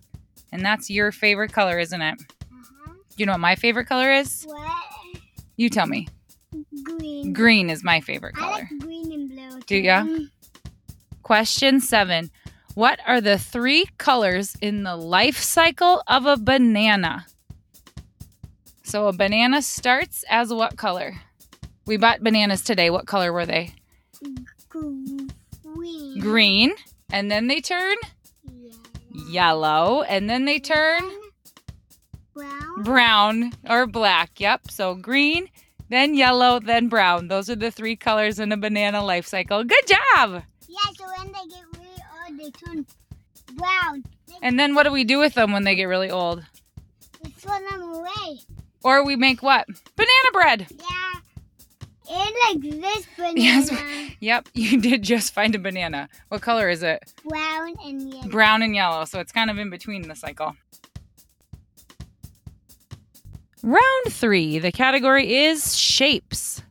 And 0.52 0.64
that's 0.64 0.88
your 0.90 1.10
favorite 1.10 1.52
color, 1.52 1.78
isn't 1.78 2.00
it? 2.02 2.20
Uh-huh. 2.20 2.92
You 3.16 3.26
know 3.26 3.32
what 3.32 3.40
my 3.40 3.56
favorite 3.56 3.86
color 3.86 4.12
is? 4.12 4.44
What? 4.44 4.70
You 5.56 5.68
tell 5.70 5.86
me. 5.86 6.06
Green. 6.84 7.32
Green 7.32 7.70
is 7.70 7.82
my 7.82 8.00
favorite 8.00 8.34
color. 8.36 8.68
I 8.70 8.74
like 8.74 8.78
green 8.80 9.12
and 9.12 9.28
blue. 9.30 9.60
Do 9.66 9.76
ya? 9.76 10.04
too. 10.04 10.28
Question 11.22 11.80
7. 11.80 12.30
What 12.74 13.00
are 13.06 13.20
the 13.20 13.38
three 13.38 13.86
colors 13.98 14.56
in 14.60 14.82
the 14.82 14.96
life 14.96 15.38
cycle 15.38 16.02
of 16.06 16.26
a 16.26 16.36
banana? 16.36 17.26
So 18.92 19.08
a 19.08 19.12
banana 19.14 19.62
starts 19.62 20.22
as 20.28 20.52
what 20.52 20.76
color? 20.76 21.14
We 21.86 21.96
bought 21.96 22.22
bananas 22.22 22.60
today. 22.60 22.90
What 22.90 23.06
color 23.06 23.32
were 23.32 23.46
they? 23.46 23.72
Green. 24.68 25.30
Green. 26.20 26.72
And 27.10 27.30
then 27.30 27.46
they 27.46 27.62
turn 27.62 27.94
Yeah. 28.44 28.72
yellow. 29.30 30.02
And 30.02 30.28
then 30.28 30.44
they 30.44 30.58
turn 30.58 31.10
Brown. 32.34 32.82
brown 32.82 33.52
or 33.66 33.86
black. 33.86 34.38
Yep. 34.38 34.70
So 34.70 34.94
green, 34.94 35.48
then 35.88 36.14
yellow, 36.14 36.60
then 36.60 36.88
brown. 36.88 37.28
Those 37.28 37.48
are 37.48 37.56
the 37.56 37.70
three 37.70 37.96
colors 37.96 38.38
in 38.38 38.52
a 38.52 38.58
banana 38.58 39.02
life 39.02 39.26
cycle. 39.26 39.64
Good 39.64 39.86
job. 39.86 40.42
Yeah, 40.68 40.76
so 40.98 41.06
when 41.16 41.28
they 41.28 41.48
get 41.48 41.64
really 41.78 42.02
old, 42.28 42.38
they 42.38 42.50
turn 42.50 42.86
brown. 43.54 44.04
They, 44.28 44.34
And 44.42 44.60
then 44.60 44.74
what 44.74 44.82
do 44.82 44.92
we 44.92 45.04
do 45.04 45.18
with 45.18 45.32
them 45.32 45.50
when 45.50 45.64
they 45.64 45.76
get 45.76 45.84
really 45.84 46.10
old? 46.10 46.44
they 47.24 47.30
throw 47.30 47.58
them 47.70 47.80
away. 47.80 48.40
Or 48.84 49.04
we 49.04 49.16
make 49.16 49.42
what? 49.42 49.66
Banana 49.96 50.30
bread. 50.32 50.66
Yeah. 50.70 51.12
And 52.10 52.34
like 52.48 52.80
this 52.80 53.06
banana. 53.16 53.40
Yes. 53.40 53.70
Yep, 54.20 54.50
you 54.54 54.80
did 54.80 55.02
just 55.02 55.34
find 55.34 55.52
a 55.56 55.58
banana. 55.58 56.08
What 56.28 56.42
color 56.42 56.70
is 56.70 56.84
it? 56.84 57.12
Brown 57.28 57.74
and 57.84 58.08
yellow. 58.08 58.28
Brown 58.28 58.62
and 58.62 58.72
yellow, 58.72 59.04
so 59.04 59.18
it's 59.18 59.32
kind 59.32 59.50
of 59.50 59.58
in 59.58 59.68
between 59.68 60.06
the 60.06 60.14
cycle. 60.14 60.54
Round 63.64 64.06
three, 64.10 64.60
the 64.60 64.70
category 64.70 65.34
is 65.34 65.76
shapes. 65.76 66.62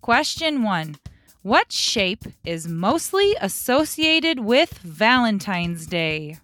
Question 0.00 0.62
one 0.62 0.96
What 1.42 1.72
shape 1.72 2.24
is 2.46 2.66
mostly 2.66 3.36
associated 3.40 4.40
with 4.40 4.78
Valentine's 4.78 5.86
Day? 5.86 6.38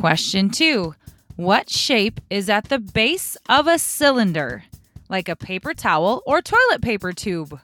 Question 0.00 0.48
two 0.48 0.94
What 1.36 1.68
shape 1.68 2.22
is 2.30 2.48
at 2.48 2.70
the 2.70 2.78
base 2.78 3.36
of 3.50 3.66
a 3.66 3.78
cylinder, 3.78 4.64
like 5.10 5.28
a 5.28 5.36
paper 5.36 5.74
towel 5.74 6.22
or 6.24 6.40
toilet 6.40 6.80
paper 6.80 7.12
tube? 7.12 7.60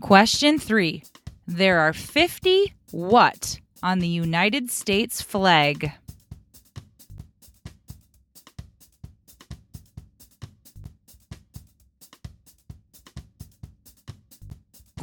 Question 0.00 0.58
three 0.58 1.04
There 1.46 1.78
are 1.78 1.92
50 1.92 2.74
what 2.90 3.60
on 3.84 4.00
the 4.00 4.08
United 4.08 4.68
States 4.68 5.22
flag? 5.22 5.92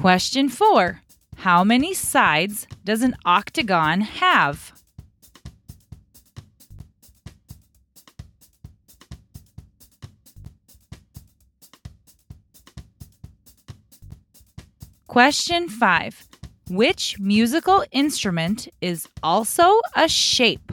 Question 0.03 0.49
four 0.49 0.99
How 1.37 1.63
many 1.63 1.93
sides 1.93 2.67
does 2.83 3.03
an 3.03 3.15
octagon 3.23 4.01
have? 4.01 4.73
Question 15.07 15.69
five 15.69 16.27
Which 16.69 17.17
musical 17.17 17.85
instrument 17.93 18.67
is 18.81 19.07
also 19.23 19.79
a 19.95 20.09
shape? 20.09 20.72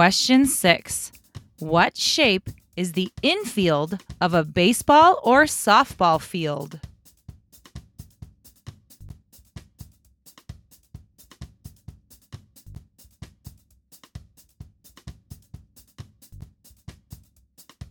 Question 0.00 0.46
six 0.46 1.12
What 1.58 1.94
shape 1.94 2.48
is 2.74 2.92
the 2.92 3.12
infield 3.20 3.98
of 4.18 4.32
a 4.32 4.44
baseball 4.44 5.20
or 5.22 5.42
softball 5.42 6.18
field? 6.18 6.80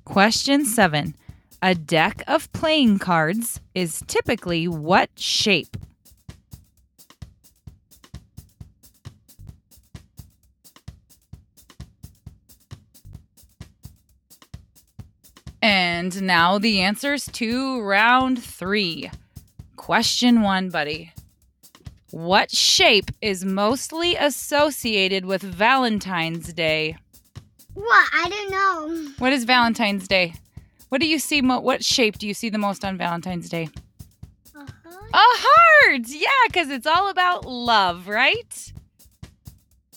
Question 0.04 0.66
seven 0.66 1.14
A 1.62 1.76
deck 1.76 2.24
of 2.26 2.52
playing 2.54 2.98
cards 2.98 3.62
is 3.76 4.04
typically 4.08 4.68
what 4.68 5.12
shape? 5.16 5.78
And 15.72 16.24
now 16.24 16.58
the 16.58 16.82
answers 16.82 17.26
to 17.34 17.80
round 17.82 18.44
three. 18.44 19.12
Question 19.76 20.42
one, 20.42 20.72
buddy. 20.72 21.14
What 22.10 22.50
shape 22.50 23.12
is 23.22 23.46
mostly 23.46 24.16
associated 24.16 25.26
with 25.26 25.44
Valentine's 25.44 26.54
Day? 26.54 26.98
What? 27.76 28.10
I 28.16 28.30
don't 28.30 28.50
know. 28.50 29.12
What 29.20 29.32
is 29.32 29.44
Valentine's 29.44 30.08
Day? 30.08 30.34
What 30.88 31.02
do 31.02 31.08
you 31.08 31.20
see? 31.20 31.40
Mo- 31.40 31.60
what 31.60 31.84
shape 31.84 32.18
do 32.18 32.28
you 32.28 32.34
see 32.34 32.50
the 32.50 32.58
most 32.58 32.84
on 32.84 32.98
Valentine's 32.98 33.48
Day? 33.48 33.70
Uh-huh. 34.56 34.90
A 35.14 35.22
heart! 35.22 36.08
Yeah, 36.08 36.30
because 36.48 36.72
it's 36.72 36.88
all 36.88 37.12
about 37.12 37.46
love, 37.46 38.08
right? 38.08 38.74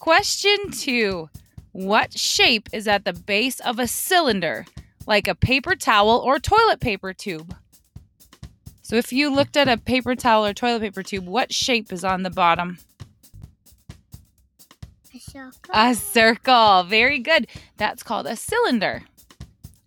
Question 0.00 0.70
two 0.70 1.30
What 1.72 2.18
shape 2.18 2.68
is 2.74 2.86
at 2.86 3.06
the 3.06 3.14
base 3.14 3.58
of 3.60 3.78
a 3.78 3.88
cylinder, 3.88 4.66
like 5.06 5.28
a 5.28 5.34
paper 5.34 5.74
towel 5.74 6.18
or 6.18 6.38
toilet 6.38 6.80
paper 6.80 7.12
tube? 7.12 7.54
So, 8.82 8.96
if 8.96 9.12
you 9.12 9.34
looked 9.34 9.56
at 9.56 9.68
a 9.68 9.76
paper 9.76 10.14
towel 10.14 10.44
or 10.44 10.52
toilet 10.52 10.82
paper 10.82 11.02
tube, 11.02 11.26
what 11.26 11.52
shape 11.52 11.92
is 11.92 12.04
on 12.04 12.22
the 12.22 12.30
bottom? 12.30 12.78
A 15.14 15.18
circle. 15.18 15.70
A 15.72 15.94
circle. 15.94 16.82
Very 16.84 17.18
good. 17.18 17.46
That's 17.76 18.02
called 18.02 18.26
a 18.26 18.36
cylinder. 18.36 19.02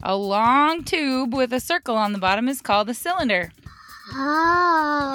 A 0.02 0.16
long 0.16 0.84
tube 0.84 1.34
with 1.34 1.52
a 1.54 1.60
circle 1.60 1.96
on 1.96 2.14
the 2.14 2.20
bottom 2.20 2.48
is 2.48 2.62
called 2.62 2.90
a 2.90 2.94
cylinder. 2.94 3.52
Oh. 4.14 5.12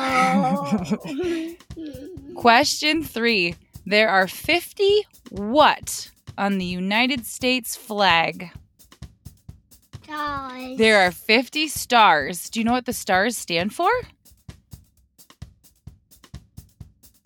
Question 2.35 3.03
three. 3.03 3.55
There 3.87 4.09
are 4.09 4.29
50 4.29 5.07
what 5.31 6.11
on 6.37 6.59
the 6.59 6.65
United 6.65 7.27
States 7.27 7.77
flag? 7.77 8.51
Stars. 10.11 10.77
There 10.77 11.07
are 11.07 11.13
50 11.13 11.69
stars. 11.69 12.51
Do 12.51 12.59
you 12.59 12.65
know 12.65 12.73
what 12.73 12.87
the 12.87 12.93
stars 12.93 13.37
stand 13.37 13.73
for? 13.73 13.91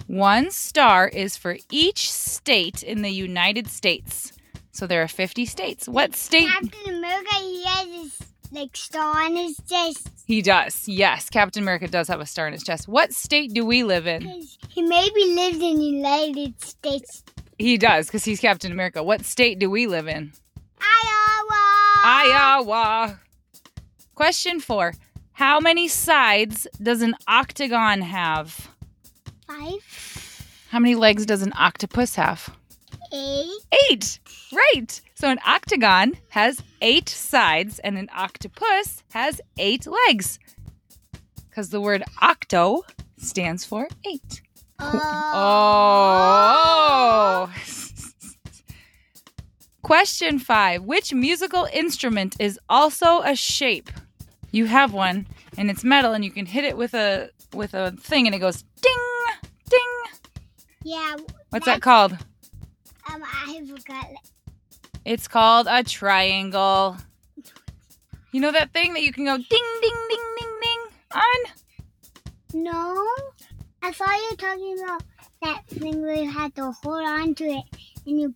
One 0.06 0.50
star 0.50 1.08
is 1.08 1.36
for 1.38 1.56
each 1.70 2.12
state 2.12 2.82
in 2.82 3.00
the 3.00 3.10
United 3.10 3.68
States. 3.68 4.32
So 4.72 4.86
there 4.86 5.02
are 5.02 5.08
50 5.08 5.46
states. 5.46 5.88
What 5.88 6.14
state? 6.14 6.46
Captain 6.46 6.94
America, 6.94 7.34
he 7.36 7.64
has 7.64 7.86
his 7.88 8.18
like 8.52 8.76
star 8.76 9.22
on 9.22 9.34
his 9.34 9.58
chest. 9.66 10.08
He 10.26 10.42
does. 10.42 10.86
Yes, 10.86 11.30
Captain 11.30 11.62
America 11.62 11.88
does 11.88 12.08
have 12.08 12.20
a 12.20 12.26
star 12.26 12.46
on 12.46 12.52
his 12.52 12.62
chest. 12.62 12.86
What 12.86 13.14
state 13.14 13.54
do 13.54 13.64
we 13.64 13.82
live 13.82 14.06
in? 14.06 14.20
He 14.68 14.82
maybe 14.82 15.24
lives 15.34 15.56
in 15.56 15.78
the 15.78 15.84
United 15.84 16.62
States. 16.62 17.24
He 17.58 17.78
does 17.78 18.06
because 18.06 18.24
he's 18.24 18.40
Captain 18.40 18.72
America. 18.72 19.02
What 19.02 19.24
state 19.24 19.58
do 19.58 19.70
we 19.70 19.86
live 19.86 20.06
in? 20.06 20.32
Iowa. 20.80 21.13
Iowa. 22.06 23.18
Question 24.14 24.60
four 24.60 24.92
How 25.32 25.58
many 25.58 25.88
sides 25.88 26.66
does 26.82 27.00
an 27.00 27.14
octagon 27.26 28.02
have? 28.02 28.68
Five. 29.46 30.66
How 30.68 30.80
many 30.80 30.96
legs 30.96 31.24
does 31.24 31.40
an 31.40 31.54
octopus 31.56 32.16
have? 32.16 32.54
Eight. 33.10 33.48
Eight. 33.90 34.20
Right. 34.52 35.00
So 35.14 35.30
an 35.30 35.38
octagon 35.46 36.18
has 36.28 36.62
eight 36.82 37.08
sides 37.08 37.78
and 37.78 37.96
an 37.96 38.10
octopus 38.14 39.02
has 39.12 39.40
eight 39.56 39.86
legs. 39.86 40.38
Because 41.48 41.70
the 41.70 41.80
word 41.80 42.02
octo 42.20 42.82
stands 43.16 43.64
for 43.64 43.88
eight. 44.04 44.42
Oh. 44.78 45.00
oh. 47.48 47.83
Question 49.84 50.38
five 50.38 50.82
Which 50.82 51.12
musical 51.12 51.68
instrument 51.70 52.36
is 52.40 52.58
also 52.70 53.20
a 53.20 53.36
shape? 53.36 53.90
You 54.50 54.64
have 54.64 54.94
one 54.94 55.26
and 55.58 55.70
it's 55.70 55.84
metal 55.84 56.14
and 56.14 56.24
you 56.24 56.30
can 56.30 56.46
hit 56.46 56.64
it 56.64 56.78
with 56.78 56.94
a 56.94 57.28
with 57.52 57.74
a 57.74 57.90
thing 57.90 58.24
and 58.24 58.34
it 58.34 58.38
goes 58.38 58.64
ding 58.80 58.94
ding. 59.68 60.02
Yeah. 60.84 61.16
What's 61.50 61.66
that 61.66 61.82
called? 61.82 62.12
Um, 63.12 63.22
I 63.22 63.60
forgot. 63.68 64.06
It's 65.04 65.28
called 65.28 65.66
a 65.68 65.84
triangle. 65.84 66.96
You 68.32 68.40
know 68.40 68.52
that 68.52 68.72
thing 68.72 68.94
that 68.94 69.02
you 69.02 69.12
can 69.12 69.26
go 69.26 69.36
ding 69.36 69.44
ding 69.50 69.92
ding 70.08 70.34
ding 70.38 70.60
ding 70.62 70.80
on? 71.12 71.52
No. 72.54 73.06
I 73.82 73.92
thought 73.92 74.16
you 74.16 74.28
were 74.30 74.36
talking 74.36 74.78
about 74.82 75.02
that 75.42 75.66
thing 75.68 76.00
where 76.00 76.14
you 76.14 76.30
had 76.30 76.54
to 76.54 76.72
hold 76.72 77.04
on 77.06 77.34
to 77.34 77.44
it 77.44 77.64
and 78.06 78.18
you 78.18 78.34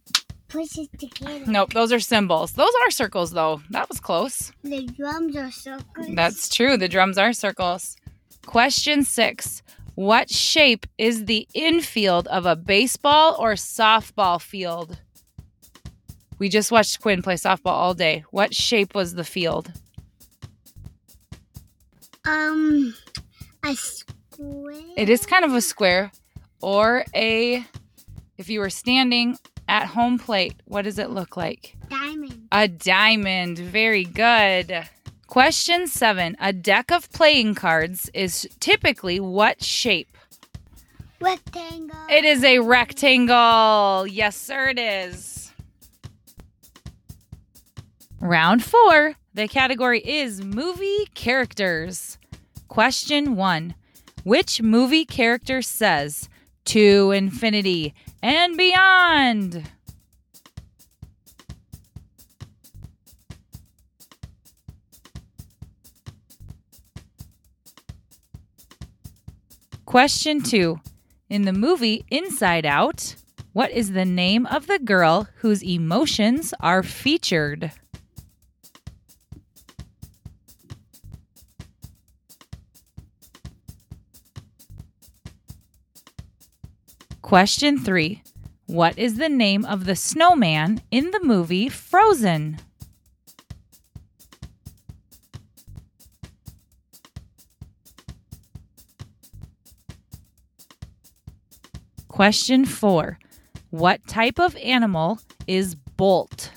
push 0.48 0.78
it 0.78 0.88
together. 0.98 1.44
Nope, 1.46 1.72
those 1.72 1.92
are 1.92 2.00
cymbals. 2.00 2.52
Those 2.52 2.72
are 2.84 2.90
circles 2.90 3.32
though. 3.32 3.60
That 3.70 3.88
was 3.88 4.00
close. 4.00 4.52
The 4.62 4.86
drums 4.86 5.36
are 5.36 5.50
circles. 5.50 6.06
That's 6.14 6.48
true. 6.48 6.76
The 6.76 6.88
drums 6.88 7.18
are 7.18 7.32
circles. 7.32 7.96
Question 8.46 9.04
six 9.04 9.62
What 9.94 10.30
shape 10.30 10.86
is 10.96 11.26
the 11.26 11.46
infield 11.54 12.26
of 12.28 12.46
a 12.46 12.56
baseball 12.56 13.36
or 13.38 13.52
softball 13.52 14.40
field? 14.40 14.98
We 16.38 16.48
just 16.48 16.70
watched 16.70 17.00
Quinn 17.00 17.20
play 17.22 17.34
softball 17.34 17.72
all 17.72 17.94
day. 17.94 18.24
What 18.30 18.54
shape 18.54 18.94
was 18.94 19.14
the 19.14 19.24
field? 19.24 19.72
um 22.26 22.94
a 23.64 23.74
square. 23.74 24.82
It 24.96 25.08
is 25.08 25.24
kind 25.26 25.44
of 25.44 25.54
a 25.54 25.60
square 25.62 26.12
or 26.60 27.04
a, 27.14 27.64
if 28.36 28.48
you 28.50 28.60
were 28.60 28.70
standing 28.70 29.38
at 29.68 29.86
home 29.88 30.18
plate, 30.18 30.54
what 30.64 30.82
does 30.82 30.98
it 30.98 31.10
look 31.10 31.36
like? 31.36 31.76
diamond. 31.88 32.48
A 32.52 32.68
diamond. 32.68 33.58
Very 33.58 34.04
good. 34.04 34.88
Question 35.26 35.86
seven 35.86 36.36
A 36.40 36.52
deck 36.52 36.90
of 36.90 37.10
playing 37.12 37.54
cards 37.54 38.10
is 38.14 38.48
typically 38.60 39.20
what 39.20 39.62
shape? 39.62 40.16
Rectangle. 41.20 41.96
It 42.08 42.24
is 42.24 42.44
a 42.44 42.60
rectangle. 42.60 44.06
Yes, 44.06 44.36
sir, 44.36 44.68
it 44.68 44.78
is. 44.78 45.52
Round 48.20 48.64
four. 48.64 49.14
The 49.34 49.48
category 49.48 50.00
is 50.00 50.42
movie 50.42 51.06
characters. 51.14 52.18
Question 52.68 53.36
one 53.36 53.74
Which 54.24 54.62
movie 54.62 55.04
character 55.04 55.62
says, 55.62 56.28
To 56.68 57.12
infinity 57.12 57.94
and 58.22 58.54
beyond. 58.54 59.62
Question 69.86 70.42
two. 70.42 70.78
In 71.30 71.42
the 71.42 71.54
movie 71.54 72.04
Inside 72.10 72.66
Out, 72.66 73.14
what 73.54 73.70
is 73.70 73.92
the 73.92 74.04
name 74.04 74.44
of 74.44 74.66
the 74.66 74.78
girl 74.78 75.26
whose 75.36 75.64
emotions 75.64 76.52
are 76.60 76.82
featured? 76.82 77.72
Question 87.28 87.78
three. 87.78 88.22
What 88.64 88.98
is 88.98 89.18
the 89.18 89.28
name 89.28 89.66
of 89.66 89.84
the 89.84 89.94
snowman 89.94 90.80
in 90.90 91.10
the 91.10 91.20
movie 91.22 91.68
Frozen? 91.68 92.58
Question 102.08 102.64
four. 102.64 103.18
What 103.68 104.06
type 104.06 104.38
of 104.40 104.56
animal 104.56 105.18
is 105.46 105.74
Bolt? 105.74 106.47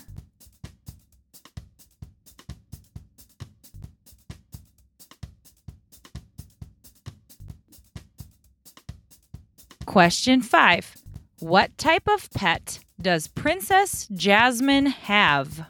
Question 10.01 10.41
five. 10.41 10.95
What 11.37 11.77
type 11.77 12.07
of 12.07 12.27
pet 12.31 12.79
does 12.99 13.27
Princess 13.27 14.07
Jasmine 14.11 14.87
have? 14.87 15.67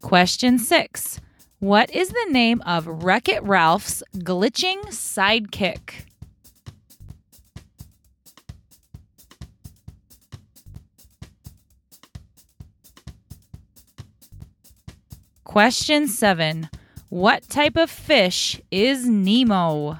Question 0.00 0.58
six. 0.58 1.20
What 1.58 1.90
is 1.90 2.08
the 2.08 2.26
name 2.30 2.62
of 2.62 2.86
Wreck 2.86 3.28
It 3.28 3.42
Ralph's 3.42 4.02
glitching 4.14 4.82
sidekick? 4.86 5.89
Question 15.50 16.06
seven. 16.06 16.70
What 17.08 17.48
type 17.48 17.76
of 17.76 17.90
fish 17.90 18.60
is 18.70 19.04
Nemo? 19.04 19.98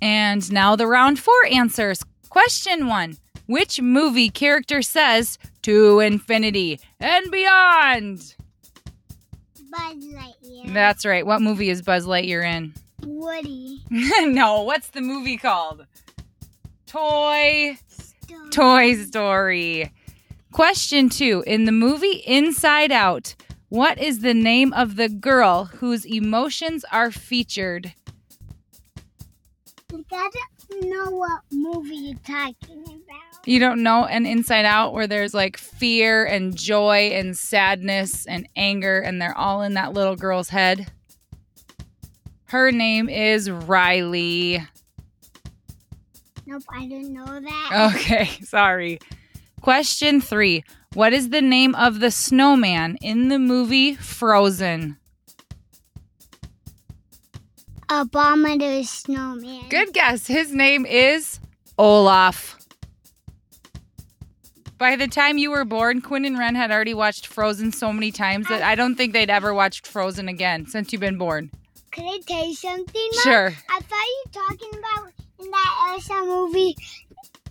And 0.00 0.50
now 0.50 0.74
the 0.74 0.86
round 0.86 1.18
four 1.18 1.34
answers. 1.52 2.02
Question 2.30 2.86
one 2.86 3.18
Which 3.44 3.78
movie 3.78 4.30
character 4.30 4.80
says 4.80 5.36
to 5.60 6.00
infinity 6.00 6.80
and 6.98 7.30
beyond? 7.30 8.36
Buzz 9.70 10.02
Lightyear. 10.02 10.72
That's 10.72 11.04
right. 11.04 11.26
What 11.26 11.42
movie 11.42 11.68
is 11.68 11.82
Buzz 11.82 12.06
Lightyear 12.06 12.42
in? 12.42 12.72
Woody. 13.02 13.65
no, 14.26 14.62
what's 14.62 14.88
the 14.88 15.00
movie 15.00 15.38
called? 15.38 15.86
Toy 16.86 17.78
Story. 17.88 18.50
Toy 18.50 18.94
Story. 18.94 19.92
Question 20.52 21.08
two. 21.08 21.42
In 21.46 21.64
the 21.64 21.72
movie 21.72 22.22
Inside 22.26 22.92
Out, 22.92 23.34
what 23.70 23.98
is 23.98 24.20
the 24.20 24.34
name 24.34 24.72
of 24.74 24.96
the 24.96 25.08
girl 25.08 25.64
whose 25.64 26.04
emotions 26.04 26.84
are 26.92 27.10
featured? 27.10 27.94
You 29.90 30.04
gotta 30.10 30.38
know 30.82 31.10
what 31.10 31.40
movie 31.50 31.96
you're 31.96 32.18
talking 32.18 32.82
about. 32.82 33.46
You 33.46 33.60
don't 33.60 33.82
know 33.82 34.04
an 34.04 34.26
Inside 34.26 34.66
Out 34.66 34.92
where 34.92 35.06
there's 35.06 35.32
like 35.32 35.56
fear 35.56 36.26
and 36.26 36.54
joy 36.54 37.10
and 37.14 37.36
sadness 37.36 38.26
and 38.26 38.46
anger, 38.56 39.00
and 39.00 39.22
they're 39.22 39.36
all 39.36 39.62
in 39.62 39.74
that 39.74 39.94
little 39.94 40.16
girl's 40.16 40.50
head? 40.50 40.92
Her 42.46 42.70
name 42.70 43.08
is 43.08 43.50
Riley. 43.50 44.62
Nope, 46.46 46.62
I 46.72 46.86
didn't 46.86 47.12
know 47.12 47.24
that. 47.24 47.92
Okay, 47.94 48.26
sorry. 48.42 49.00
Question 49.60 50.20
three 50.20 50.64
What 50.94 51.12
is 51.12 51.30
the 51.30 51.42
name 51.42 51.74
of 51.74 51.98
the 51.98 52.10
snowman 52.10 52.98
in 53.00 53.28
the 53.28 53.38
movie 53.38 53.94
Frozen? 53.96 54.96
Abominable 57.88 58.84
Snowman. 58.84 59.68
Good 59.68 59.92
guess. 59.92 60.26
His 60.26 60.52
name 60.52 60.86
is 60.86 61.40
Olaf. 61.78 62.56
By 64.78 64.96
the 64.96 65.08
time 65.08 65.38
you 65.38 65.50
were 65.50 65.64
born, 65.64 66.00
Quinn 66.00 66.24
and 66.24 66.38
Ren 66.38 66.54
had 66.54 66.70
already 66.70 66.94
watched 66.94 67.26
Frozen 67.26 67.72
so 67.72 67.92
many 67.92 68.12
times 68.12 68.46
that 68.48 68.62
I 68.62 68.74
don't 68.74 68.94
think 68.94 69.12
they'd 69.12 69.30
ever 69.30 69.54
watched 69.54 69.86
Frozen 69.86 70.28
again 70.28 70.66
since 70.66 70.92
you've 70.92 71.00
been 71.00 71.16
born. 71.16 71.50
Could 71.96 72.04
I 72.04 72.18
tell 72.26 72.46
you 72.46 72.54
something, 72.54 73.10
Mom? 73.14 73.22
Sure. 73.22 73.52
I 73.70 73.80
thought 73.80 74.06
you 74.06 74.24
were 74.26 74.32
talking 74.32 74.70
about 74.78 75.12
in 75.40 75.50
that 75.50 75.88
Elsa 75.88 76.26
movie, 76.26 76.76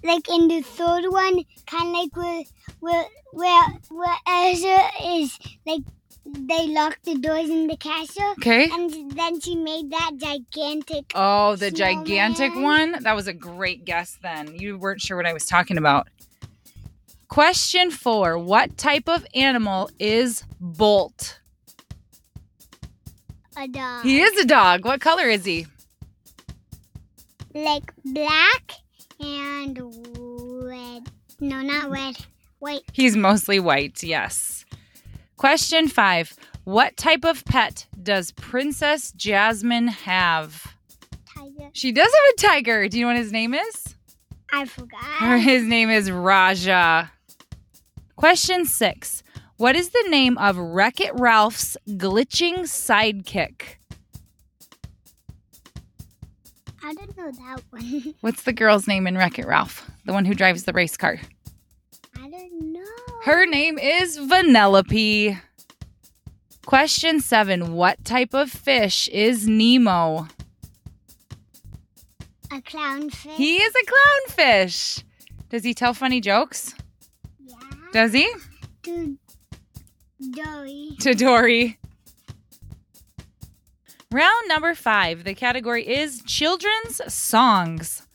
like 0.04 0.30
in 0.30 0.48
the 0.48 0.62
third 0.62 1.06
one, 1.10 1.44
kind 1.66 1.88
of 1.88 1.94
like 1.94 2.16
where, 2.16 2.44
where, 2.80 3.06
where, 3.34 3.68
where 3.90 4.16
Elsa 4.28 4.88
is, 5.04 5.40
like, 5.66 5.82
they 6.26 6.68
locked 6.68 7.06
the 7.06 7.18
doors 7.18 7.50
in 7.50 7.66
the 7.66 7.76
castle. 7.78 8.34
Okay. 8.34 8.70
And 8.72 9.12
then 9.14 9.42
she 9.42 9.56
made 9.56 9.90
that 9.90 10.12
gigantic. 10.18 11.12
Oh, 11.16 11.56
the 11.56 11.72
gigantic 11.72 12.54
one? 12.54 12.98
That 13.02 13.16
was 13.16 13.28
a 13.28 13.34
great 13.34 13.84
guess 13.84 14.20
then. 14.22 14.60
You 14.60 14.78
weren't 14.78 15.02
sure 15.02 15.18
what 15.18 15.26
I 15.26 15.34
was 15.34 15.48
talking 15.48 15.80
about. 15.80 16.08
Question 17.30 17.90
four 17.90 18.38
What 18.38 18.78
type 18.78 19.10
of 19.10 19.26
animal 19.34 19.90
is 19.98 20.44
Bolt? 20.60 21.40
A 23.58 23.68
dog. 23.68 24.04
He 24.04 24.22
is 24.22 24.38
a 24.40 24.46
dog. 24.46 24.86
What 24.86 25.02
color 25.02 25.26
is 25.30 25.46
he? 25.46 25.68
Like 27.54 27.94
black 28.04 28.74
and 29.20 29.80
red. 30.64 31.04
No, 31.40 31.62
not 31.62 31.90
red. 31.90 32.16
White. 32.60 32.82
He's 32.92 33.16
mostly 33.16 33.60
white, 33.60 34.04
yes. 34.04 34.66
Question 35.38 35.88
five 35.88 36.34
What 36.66 36.98
type 36.98 37.24
of 37.24 37.46
pet 37.46 37.86
does 38.02 38.32
Princess 38.32 39.12
Jasmine 39.14 39.88
have? 39.88 40.76
Tiger. 41.34 41.70
She 41.74 41.92
does 41.92 42.12
have 42.12 42.34
a 42.34 42.42
tiger. 42.56 42.88
Do 42.88 42.98
you 42.98 43.06
know 43.06 43.10
what 43.14 43.18
his 43.18 43.32
name 43.32 43.54
is? 43.54 43.96
I 44.52 44.64
Or 44.64 44.66
forgot. 44.66 45.40
his 45.40 45.64
name 45.64 45.90
is 45.90 46.12
Rajah. 46.12 47.12
Question 48.16 48.66
six 48.66 49.24
What 49.58 49.76
is 49.76 49.90
the 49.90 50.06
name 50.10 50.38
of 50.38 50.58
Wreck 50.58 51.00
It 51.00 51.14
Ralph's 51.16 51.78
glitching 51.88 52.60
sidekick? 52.64 53.78
I 56.84 56.94
don't 56.94 57.18
know 57.18 57.32
that 57.32 57.62
one. 57.70 58.14
What's 58.22 58.44
the 58.44 58.54
girl's 58.54 58.88
name 58.88 59.08
in 59.08 59.18
Wreck 59.18 59.40
It 59.40 59.48
Ralph? 59.48 59.90
The 60.06 60.14
one 60.14 60.26
who 60.26 60.36
drives 60.36 60.64
the 60.66 60.74
race 60.74 60.98
car. 60.98 61.20
I 62.18 62.30
don't 62.30 62.74
know. 62.74 62.82
Her 63.24 63.46
name 63.46 63.80
is 63.80 64.18
Vanellope. 64.20 65.40
Question 66.66 67.22
seven 67.22 67.74
What 67.74 68.04
type 68.04 68.34
of 68.34 68.52
fish 68.52 69.08
is 69.08 69.48
Nemo? 69.48 70.28
A 72.52 72.62
clownfish. 72.62 73.32
He 73.32 73.58
is 73.58 73.74
a 73.74 74.32
clownfish. 74.32 75.04
Does 75.50 75.64
he 75.64 75.74
tell 75.74 75.94
funny 75.94 76.20
jokes? 76.20 76.76
yeah. 77.40 77.56
Does 77.94 78.12
he? 78.14 78.30
Dory. 80.20 80.92
To 81.02 81.14
Dory. 81.14 81.78
Round 84.12 84.48
number 84.48 84.74
five. 84.74 85.26
The 85.26 85.34
category 85.34 85.86
is 85.86 86.24
children's 86.24 87.02
songs. 87.14 88.08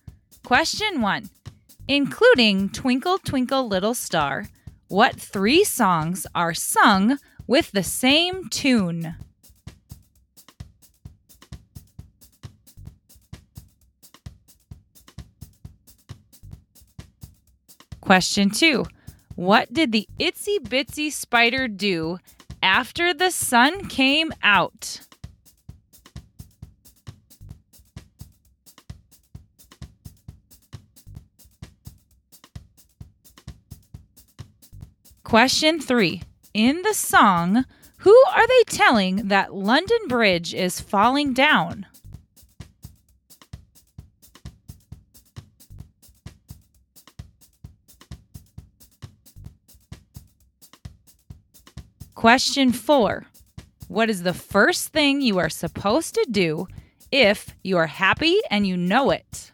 Question 0.45 1.03
one. 1.03 1.29
Including 1.87 2.71
Twinkle 2.71 3.19
Twinkle 3.19 3.69
Little 3.69 3.95
Star, 3.95 4.47
what 4.89 5.17
three 5.17 5.63
songs 5.63 6.27
are 6.35 6.55
sung 6.55 7.19
with 7.47 7.71
the 7.73 7.83
same 7.83 8.49
tune? 8.49 9.17
Question 18.01 18.51
two. 18.51 18.87
What 19.41 19.73
did 19.73 19.91
the 19.91 20.07
itsy 20.19 20.59
bitsy 20.59 21.11
spider 21.11 21.67
do 21.67 22.19
after 22.63 23.15
the 23.15 23.31
sun 23.31 23.89
came 23.89 24.35
out? 24.43 25.01
Question 35.25 35.81
three. 35.81 36.21
In 36.53 36.83
the 36.83 36.93
song, 36.93 37.65
who 38.01 38.23
are 38.35 38.47
they 38.47 38.65
telling 38.67 39.29
that 39.29 39.55
London 39.55 40.07
Bridge 40.07 40.53
is 40.53 40.83
falling 40.83 41.33
down? 41.33 41.87
Question 52.21 52.71
four. 52.71 53.25
What 53.89 54.11
is 54.11 54.25
the 54.25 54.35
first 54.35 54.91
thing 54.91 55.23
you 55.23 55.39
are 55.39 55.49
supposed 55.49 56.13
to 56.17 56.27
do 56.31 56.69
if 57.11 57.55
you 57.65 57.79
are 57.79 57.87
happy 57.87 58.39
and 58.51 58.67
you 58.67 58.77
know 58.77 59.11
it? 59.11 59.51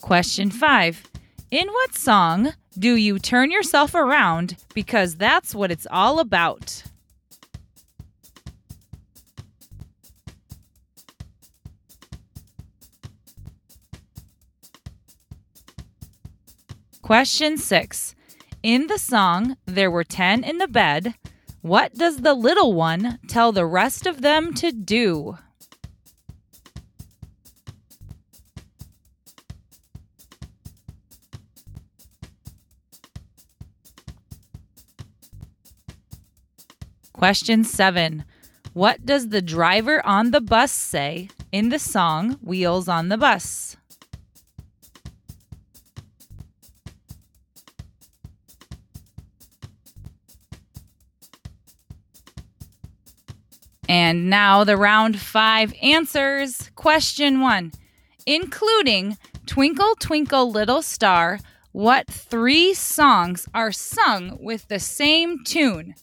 Question 0.00 0.50
five. 0.50 1.02
In 1.50 1.68
what 1.68 1.94
song 1.94 2.54
do 2.78 2.94
you 2.96 3.18
turn 3.18 3.50
yourself 3.50 3.94
around 3.94 4.56
because 4.72 5.16
that's 5.16 5.54
what 5.54 5.70
it's 5.70 5.86
all 5.90 6.18
about? 6.18 6.82
Question 17.08 17.56
six. 17.56 18.14
In 18.62 18.88
the 18.88 18.98
song, 18.98 19.56
there 19.64 19.90
were 19.90 20.04
10 20.04 20.44
in 20.44 20.58
the 20.58 20.68
bed. 20.68 21.14
What 21.62 21.94
does 21.94 22.18
the 22.18 22.34
little 22.34 22.74
one 22.74 23.18
tell 23.26 23.50
the 23.50 23.64
rest 23.64 24.06
of 24.06 24.20
them 24.20 24.52
to 24.56 24.72
do? 24.72 25.38
Question 37.14 37.64
seven. 37.64 38.26
What 38.74 39.06
does 39.06 39.30
the 39.30 39.40
driver 39.40 40.04
on 40.04 40.30
the 40.30 40.42
bus 40.42 40.72
say 40.72 41.30
in 41.50 41.70
the 41.70 41.78
song 41.78 42.32
Wheels 42.42 42.86
on 42.86 43.08
the 43.08 43.16
Bus? 43.16 43.78
And 53.88 54.28
now 54.28 54.64
the 54.64 54.76
round 54.76 55.18
five 55.18 55.72
answers. 55.82 56.70
Question 56.76 57.40
one. 57.40 57.72
Including 58.26 59.16
Twinkle, 59.46 59.94
Twinkle, 59.98 60.50
Little 60.50 60.82
Star, 60.82 61.40
what 61.72 62.06
three 62.06 62.74
songs 62.74 63.48
are 63.54 63.72
sung 63.72 64.36
with 64.40 64.68
the 64.68 64.78
same 64.78 65.42
tune? 65.44 65.94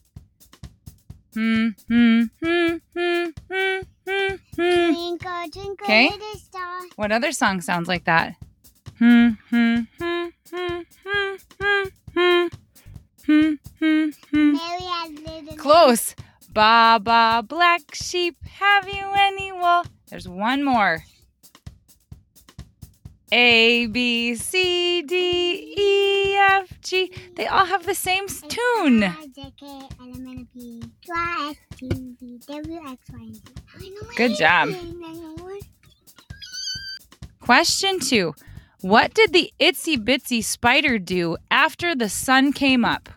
Hmm, 1.33 1.69
hmm, 1.87 2.23
hmm, 2.41 2.75
hmm, 2.95 3.25
hmm, 3.51 3.79
hmm, 4.07 4.35
hmm. 4.55 4.93
Twinkle, 4.93 5.49
twinkle, 5.51 5.85
Okay. 5.85 6.09
little 6.09 6.35
star. 6.37 6.79
What 6.95 7.11
other 7.11 7.31
song 7.33 7.61
sounds 7.61 7.87
like 7.87 8.05
that? 8.05 8.35
Hmm, 8.97 9.29
hmm, 9.49 9.79
hmm, 9.99 10.27
hmm, 10.49 10.79
hmm, 11.03 11.33
hmm, 11.59 11.83
hmm, 12.15 12.47
hmm, 13.25 13.53
hmm, 13.79 14.09
hmm. 14.31 14.53
Mary 14.53 14.81
has 14.81 15.11
little. 15.11 15.57
Close. 15.57 16.14
Ba 16.55 17.01
ba 17.03 17.43
black 17.45 17.81
sheep, 17.93 18.37
have 18.47 18.87
you 18.87 19.05
any 19.13 19.51
wool? 19.51 19.83
There's 20.07 20.25
one 20.25 20.63
more. 20.63 21.03
A 23.29 23.87
B 23.87 24.35
C 24.35 25.01
D 25.01 25.75
E 25.77 26.37
F 26.37 26.69
G. 26.79 27.11
They 27.35 27.45
all 27.47 27.65
have 27.65 27.85
the 27.85 27.93
same 27.93 28.27
tune. 28.29 29.01
Good 34.15 34.37
job. 34.37 34.69
Question 37.41 37.99
two. 37.99 38.33
What 38.79 39.13
did 39.13 39.33
the 39.33 39.51
itsy 39.59 39.97
bitsy 39.97 40.41
spider 40.41 40.99
do 40.99 41.35
after 41.51 41.93
the 41.95 42.07
sun 42.07 42.53
came 42.53 42.85
up? 42.85 43.09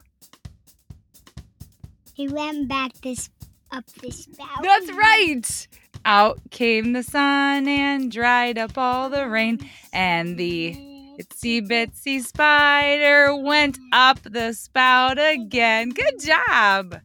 He 2.18 2.26
went 2.26 2.66
back 2.66 2.94
this 3.00 3.30
up 3.70 3.86
the 4.02 4.10
spout. 4.10 4.60
That's 4.60 4.90
right. 4.90 5.68
Out 6.04 6.40
came 6.50 6.92
the 6.92 7.04
sun 7.04 7.68
and 7.68 8.10
dried 8.10 8.58
up 8.58 8.76
all 8.76 9.08
the 9.08 9.28
rain, 9.28 9.60
and 9.92 10.36
the 10.36 10.74
itsy 11.16 11.64
bitsy 11.64 12.20
spider 12.20 13.36
went 13.36 13.78
up 13.92 14.18
the 14.24 14.52
spout 14.52 15.16
again. 15.20 15.90
Good 15.90 16.18
job. 16.20 17.02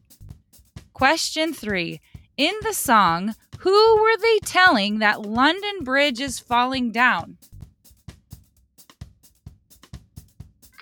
Question 0.94 1.54
three. 1.54 2.02
In 2.36 2.56
the 2.64 2.74
song, 2.74 3.36
who 3.60 4.02
were 4.02 4.18
they 4.18 4.40
telling 4.40 4.98
that 4.98 5.22
London 5.22 5.84
Bridge 5.84 6.22
is 6.22 6.40
falling 6.40 6.92
down? 6.92 7.38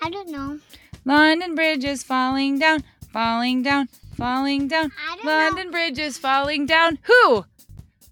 I 0.00 0.08
don't 0.08 0.30
know. 0.30 0.58
London 1.04 1.54
Bridge 1.54 1.84
is 1.84 2.02
falling 2.02 2.58
down, 2.58 2.82
falling 3.12 3.62
down, 3.62 3.90
falling 4.16 4.68
down. 4.68 4.92
London 5.24 5.70
Bridge 5.70 5.98
is 5.98 6.18
falling 6.18 6.66
down. 6.66 6.98
Who? 7.02 7.44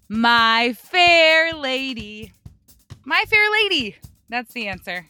My 0.09 0.75
Fair 0.77 1.53
Lady. 1.53 2.33
My 3.05 3.23
Fair 3.27 3.51
Lady. 3.51 3.95
That's 4.29 4.53
the 4.53 4.67
answer. 4.67 5.07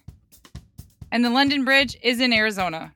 And 1.11 1.25
the 1.25 1.29
London 1.29 1.65
Bridge 1.65 1.97
is 2.01 2.19
in 2.19 2.31
Arizona. 2.33 2.93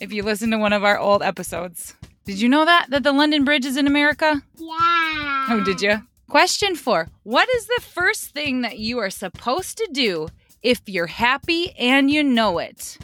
If 0.00 0.12
you 0.12 0.22
listen 0.22 0.50
to 0.50 0.58
one 0.58 0.72
of 0.72 0.84
our 0.84 0.98
old 0.98 1.22
episodes. 1.22 1.94
Did 2.24 2.40
you 2.40 2.48
know 2.48 2.64
that? 2.64 2.86
That 2.90 3.02
the 3.02 3.12
London 3.12 3.44
Bridge 3.44 3.66
is 3.66 3.76
in 3.76 3.86
America? 3.86 4.42
know. 4.58 4.66
Yeah. 4.66 5.46
Oh, 5.50 5.62
did 5.64 5.80
you? 5.82 6.02
Question 6.28 6.76
four 6.76 7.08
What 7.24 7.48
is 7.54 7.66
the 7.66 7.82
first 7.82 8.30
thing 8.30 8.62
that 8.62 8.78
you 8.78 8.98
are 8.98 9.10
supposed 9.10 9.76
to 9.78 9.88
do 9.92 10.28
if 10.62 10.80
you're 10.86 11.06
happy 11.06 11.72
and 11.78 12.10
you 12.10 12.22
know 12.22 12.58
it? 12.58 12.98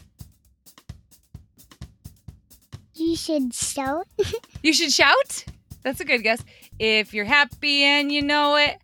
You 2.98 3.16
should 3.16 3.54
shout. 3.54 4.06
You 4.60 4.72
should 4.72 4.90
shout. 4.90 5.44
That's 5.84 6.00
a 6.00 6.04
good 6.04 6.24
guess. 6.24 6.44
If 6.80 7.14
you're 7.14 7.24
happy 7.24 7.84
and 7.84 8.10
you 8.10 8.22
know 8.22 8.56
it, 8.56 8.76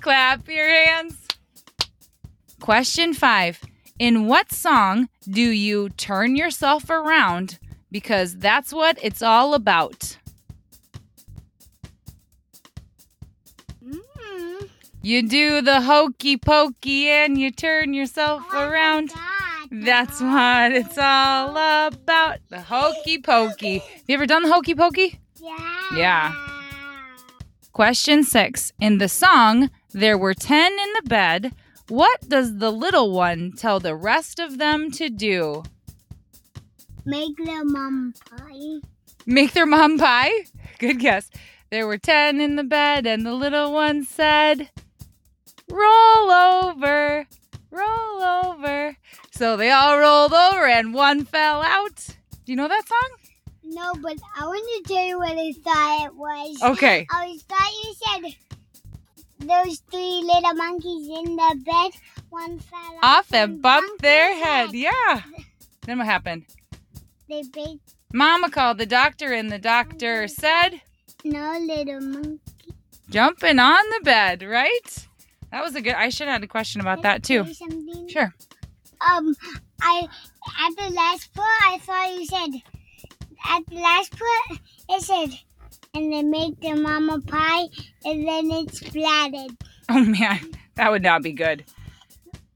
clap 0.00 0.48
your 0.48 0.68
hands. 0.68 1.16
Question 2.60 3.14
five 3.14 3.60
In 4.00 4.26
what 4.26 4.50
song 4.52 5.08
do 5.28 5.40
you 5.40 5.90
turn 5.90 6.34
yourself 6.34 6.90
around? 6.90 7.60
Because 7.92 8.36
that's 8.36 8.72
what 8.72 8.98
it's 9.00 9.22
all 9.22 9.54
about. 9.54 10.18
Mm. 13.84 14.68
You 15.00 15.28
do 15.28 15.62
the 15.62 15.80
hokey 15.82 16.36
pokey 16.36 17.08
and 17.08 17.38
you 17.38 17.52
turn 17.52 17.94
yourself 17.94 18.42
Oh 18.52 18.68
around. 18.68 19.12
That's 19.70 20.20
what 20.20 20.72
it's 20.72 20.98
all 20.98 21.50
about. 21.50 22.38
The 22.48 22.60
hokey 22.60 23.18
pokey. 23.18 23.78
Have 23.78 24.02
you 24.08 24.14
ever 24.14 24.26
done 24.26 24.42
the 24.42 24.52
hokey 24.52 24.74
pokey? 24.74 25.20
Yeah. 25.40 25.96
Yeah. 25.96 26.34
Question 27.72 28.24
six. 28.24 28.72
In 28.80 28.98
the 28.98 29.08
song, 29.08 29.70
there 29.92 30.18
were 30.18 30.34
10 30.34 30.72
in 30.72 30.92
the 30.96 31.08
bed. 31.08 31.52
What 31.88 32.28
does 32.28 32.58
the 32.58 32.70
little 32.70 33.12
one 33.12 33.52
tell 33.56 33.78
the 33.80 33.94
rest 33.94 34.40
of 34.40 34.58
them 34.58 34.90
to 34.92 35.08
do? 35.08 35.62
Make 37.04 37.36
their 37.44 37.64
mom 37.64 38.14
pie. 38.28 38.80
Make 39.24 39.52
their 39.52 39.66
mom 39.66 39.98
pie? 39.98 40.30
Good 40.78 40.98
guess. 40.98 41.30
There 41.70 41.86
were 41.86 41.98
10 41.98 42.40
in 42.40 42.56
the 42.56 42.64
bed, 42.64 43.06
and 43.06 43.24
the 43.24 43.32
little 43.34 43.72
one 43.72 44.04
said, 44.04 44.70
Roll 45.70 46.30
over, 46.30 47.26
roll 47.70 48.22
over. 48.22 48.96
So 49.40 49.56
they 49.56 49.70
all 49.70 49.98
rolled 49.98 50.34
over, 50.34 50.66
and 50.66 50.92
one 50.92 51.24
fell 51.24 51.62
out. 51.62 51.96
Do 52.44 52.52
you 52.52 52.56
know 52.56 52.68
that 52.68 52.86
song? 52.86 53.10
No, 53.64 53.94
but 53.94 54.18
I 54.38 54.44
want 54.44 54.86
to 54.86 54.92
tell 54.92 55.02
you 55.02 55.18
what 55.18 55.32
I 55.32 55.52
thought 55.64 56.08
it 56.08 56.14
was. 56.14 56.62
Okay. 56.62 57.06
I 57.10 57.38
thought 57.48 57.72
you 57.82 57.94
said 58.04 59.48
those 59.48 59.78
three 59.90 60.20
little 60.24 60.52
monkeys 60.52 61.08
in 61.08 61.36
the 61.36 61.58
bed. 61.64 61.92
One 62.28 62.58
fell 62.58 62.98
Off 63.02 63.32
and 63.32 63.62
bumped 63.62 64.02
their 64.02 64.34
his 64.34 64.44
head. 64.44 64.74
Yeah. 64.74 65.22
Then 65.86 65.96
what 65.96 66.06
happened? 66.06 66.44
They 67.26 67.42
big 67.50 67.78
Mama 68.12 68.50
called 68.50 68.76
the 68.76 68.84
doctor, 68.84 69.32
and 69.32 69.50
the 69.50 69.58
doctor 69.58 70.28
said, 70.28 70.82
no 71.24 71.58
little 71.58 72.02
monkey. 72.02 72.74
jumping 73.08 73.58
on 73.58 73.88
the 73.88 74.04
bed, 74.04 74.42
right? 74.42 75.08
That 75.50 75.64
was 75.64 75.74
a 75.76 75.80
good. 75.80 75.94
I 75.94 76.10
should 76.10 76.28
have 76.28 76.34
had 76.34 76.44
a 76.44 76.46
question 76.46 76.82
about 76.82 77.00
that 77.00 77.22
too. 77.22 77.46
Sure. 78.06 78.34
Um, 79.08 79.34
I 79.82 80.06
at 80.66 80.76
the 80.76 80.94
last 80.94 81.32
part 81.34 81.48
I 81.66 81.78
thought 81.78 82.12
you 82.14 82.26
said 82.26 82.62
at 83.48 83.66
the 83.66 83.76
last 83.76 84.12
part 84.18 84.60
it 84.90 85.02
said 85.02 85.38
and 85.94 86.12
they 86.12 86.22
make 86.22 86.60
the 86.60 86.74
mama 86.74 87.20
pie, 87.20 87.64
and 88.04 88.26
then 88.26 88.50
it's 88.50 88.78
flattened. 88.80 89.56
Oh 89.92 90.04
man, 90.04 90.38
that 90.76 90.92
would 90.92 91.02
not 91.02 91.20
be 91.20 91.32
good. 91.32 91.64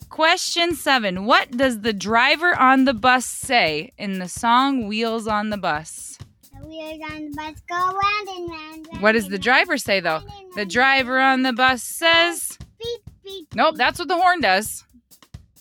Question 0.09 0.77
seven 0.77 1.25
What 1.27 1.51
does 1.51 1.81
the 1.81 1.93
driver 1.93 2.57
on 2.57 2.85
the 2.85 2.95
bus 2.95 3.27
say 3.27 3.93
in 3.99 4.21
the 4.21 4.29
song 4.29 4.87
Wheels 4.87 5.27
on 5.27 5.51
the 5.51 5.57
Bus? 5.57 6.17
The 6.53 6.65
wheels 6.69 7.01
on 7.11 7.31
the 7.31 7.37
bus 7.37 7.61
go 7.69 7.75
round 7.75 8.29
and 8.29 8.49
round. 8.51 8.87
round 8.93 9.03
What 9.03 9.13
does 9.13 9.25
the 9.25 9.31
round, 9.33 9.43
driver 9.43 9.77
say 9.79 9.99
though? 9.99 10.21
round 10.21 10.55
The 10.55 10.65
driver 10.65 11.19
on 11.19 11.43
the 11.43 11.53
bus 11.53 11.83
says. 11.83 12.57
Beep, 12.79 13.01
beep. 13.25 13.49
Nope, 13.57 13.75
that's 13.77 13.99
what 13.99 14.07
the 14.07 14.17
horn 14.17 14.41
does. 14.41 14.85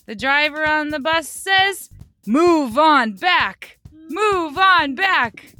The 0.06 0.14
driver 0.14 0.66
on 0.66 0.90
the 0.90 0.98
bus 0.98 1.28
says, 1.28 1.88
Move 2.26 2.76
on 2.78 3.12
back! 3.12 3.78
Move 4.10 4.58
on 4.58 4.94
back! 4.94 5.54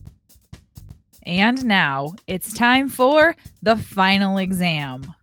And 1.22 1.64
now 1.64 2.14
it's 2.26 2.52
time 2.52 2.90
for 2.90 3.34
the 3.62 3.76
final 3.76 4.36
exam. 4.36 5.14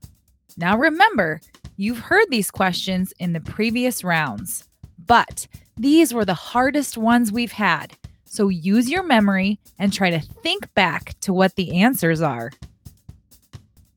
Now 0.58 0.76
remember, 0.76 1.40
you've 1.78 2.00
heard 2.00 2.26
these 2.30 2.50
questions 2.50 3.14
in 3.20 3.34
the 3.34 3.40
previous 3.40 4.04
rounds, 4.04 4.68
but 5.06 5.48
these 5.78 6.14
were 6.14 6.26
the 6.26 6.34
hardest 6.34 6.98
ones 6.98 7.32
we've 7.32 7.52
had. 7.52 7.96
So 8.26 8.50
use 8.50 8.90
your 8.90 9.04
memory 9.04 9.60
and 9.78 9.94
try 9.94 10.10
to 10.10 10.20
think 10.20 10.74
back 10.74 11.20
to 11.22 11.34
what 11.34 11.56
the 11.56 11.80
answers 11.82 12.22
are. 12.22 12.52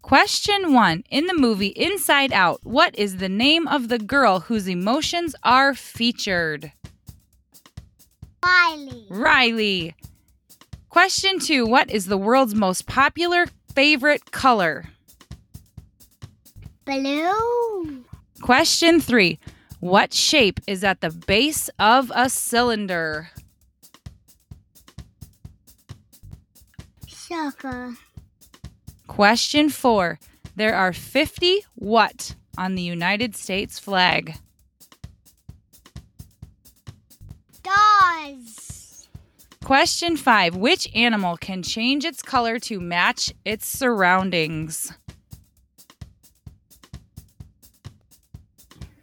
Question 0.04 0.74
one 0.74 1.02
In 1.10 1.24
the 1.24 1.34
movie 1.34 1.68
Inside 1.68 2.30
Out, 2.30 2.60
what 2.62 2.94
is 2.94 3.16
the 3.16 3.28
name 3.30 3.66
of 3.66 3.88
the 3.88 3.98
girl 3.98 4.40
whose 4.40 4.68
emotions 4.68 5.34
are 5.42 5.72
featured? 5.72 6.72
Riley. 8.44 9.06
Riley. 9.08 9.94
Question 10.90 11.38
two 11.38 11.64
What 11.64 11.90
is 11.90 12.04
the 12.04 12.18
world's 12.18 12.54
most 12.54 12.86
popular 12.86 13.46
favorite 13.74 14.30
color? 14.30 14.84
Blue. 16.84 18.04
Question 18.42 19.00
three 19.00 19.38
What 19.80 20.12
shape 20.12 20.60
is 20.66 20.84
at 20.84 21.00
the 21.00 21.12
base 21.12 21.70
of 21.78 22.12
a 22.14 22.28
cylinder? 22.28 23.30
Sucker. 27.08 27.94
Question 29.06 29.68
four 29.68 30.18
There 30.56 30.74
are 30.74 30.92
50 30.92 31.64
what 31.74 32.34
on 32.56 32.74
the 32.74 32.82
United 32.82 33.36
States 33.36 33.78
flag? 33.78 34.36
Does. 37.62 39.08
Question 39.64 40.16
five 40.16 40.56
Which 40.56 40.88
animal 40.94 41.36
can 41.36 41.62
change 41.62 42.04
its 42.04 42.22
color 42.22 42.58
to 42.60 42.80
match 42.80 43.32
its 43.44 43.66
surroundings? 43.66 44.92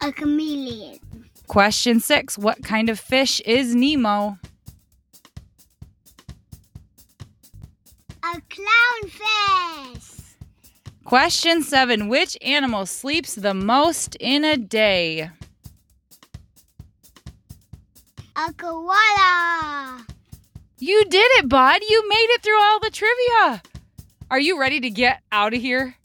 A 0.02 0.12
chameleon. 0.12 1.00
Question 1.48 2.00
six 2.00 2.38
What 2.38 2.64
kind 2.64 2.90
of 2.90 3.00
fish 3.00 3.40
is 3.42 3.76
Nemo? 3.76 4.38
A 8.34 8.42
clownfish. 8.50 10.36
Question 11.04 11.64
seven 11.64 12.08
Which 12.08 12.38
animal 12.42 12.86
sleeps 12.86 13.36
the 13.36 13.54
most 13.54 14.16
in 14.22 14.46
a 14.46 14.56
day? 14.56 15.30
A 18.38 18.54
koala. 18.54 20.06
You 20.80 21.04
did 21.06 21.30
it, 21.40 21.50
bud. 21.50 21.82
You 21.90 22.08
made 22.08 22.28
it 22.30 22.42
through 22.42 22.62
all 22.62 22.80
the 22.80 22.90
trivia. 22.90 23.62
Are 24.30 24.40
you 24.40 24.58
ready 24.58 24.80
to 24.80 24.90
get 24.90 25.22
out 25.34 25.54
of 25.54 25.60
here? 25.60 25.96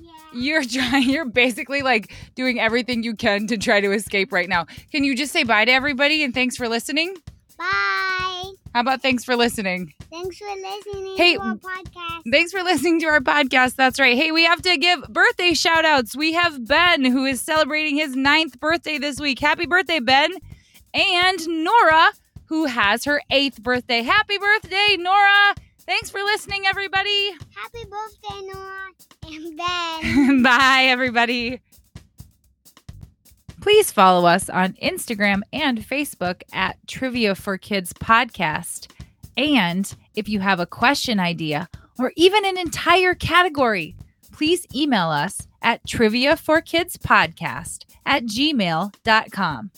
Yeah. 0.00 0.10
You're 0.34 0.64
trying, 0.68 1.08
you're 1.08 1.24
basically 1.26 1.82
like 1.82 2.12
doing 2.34 2.58
everything 2.58 3.04
you 3.04 3.14
can 3.14 3.46
to 3.46 3.56
try 3.56 3.80
to 3.80 3.92
escape 3.92 4.32
right 4.32 4.48
now. 4.48 4.66
Can 4.90 5.04
you 5.04 5.14
just 5.14 5.32
say 5.32 5.44
bye 5.44 5.64
to 5.64 5.70
everybody 5.70 6.24
and 6.24 6.34
thanks 6.34 6.56
for 6.56 6.68
listening? 6.68 7.14
Bye. 7.56 8.50
How 8.74 8.80
about 8.80 9.00
thanks 9.00 9.22
for 9.22 9.36
listening? 9.36 9.94
Thanks 10.10 10.38
for 10.38 10.46
listening 10.48 11.16
Hey, 11.16 11.34
to 11.34 11.40
our 11.42 11.54
podcast. 11.56 12.22
Thanks 12.30 12.52
for 12.52 12.62
listening 12.62 13.00
to 13.00 13.06
our 13.06 13.20
podcast. 13.20 13.74
That's 13.76 14.00
right. 14.00 14.16
Hey, 14.16 14.32
we 14.32 14.44
have 14.44 14.62
to 14.62 14.76
give 14.78 15.02
birthday 15.08 15.52
shout 15.52 15.84
outs. 15.84 16.16
We 16.16 16.32
have 16.32 16.66
Ben, 16.66 17.04
who 17.04 17.24
is 17.26 17.40
celebrating 17.42 17.96
his 17.96 18.16
ninth 18.16 18.58
birthday 18.58 18.98
this 18.98 19.20
week. 19.20 19.38
Happy 19.38 19.66
birthday, 19.66 20.00
Ben. 20.00 20.32
And 20.94 21.46
Nora, 21.48 22.12
who 22.46 22.64
has 22.64 23.04
her 23.04 23.20
eighth 23.30 23.62
birthday. 23.62 24.02
Happy 24.02 24.38
birthday, 24.38 24.96
Nora. 24.98 25.54
Thanks 25.80 26.08
for 26.10 26.20
listening, 26.22 26.64
everybody. 26.66 27.32
Happy 27.54 27.84
birthday, 27.84 28.46
Nora 28.52 28.88
and 29.26 29.56
Ben. 29.56 30.42
Bye, 30.42 30.84
everybody. 30.88 31.60
Please 33.60 33.90
follow 33.90 34.26
us 34.26 34.48
on 34.48 34.74
Instagram 34.74 35.42
and 35.52 35.78
Facebook 35.80 36.42
at 36.52 36.76
Trivia 36.86 37.34
for 37.34 37.58
Kids 37.58 37.92
Podcast. 37.92 38.90
And 39.38 39.94
if 40.16 40.28
you 40.28 40.40
have 40.40 40.58
a 40.58 40.66
question 40.66 41.20
idea 41.20 41.68
or 41.96 42.12
even 42.16 42.44
an 42.44 42.58
entire 42.58 43.14
category, 43.14 43.94
please 44.32 44.66
email 44.74 45.10
us 45.10 45.46
at 45.62 45.86
trivia 45.86 46.36
at 48.04 48.24
gmail.com. 48.24 49.70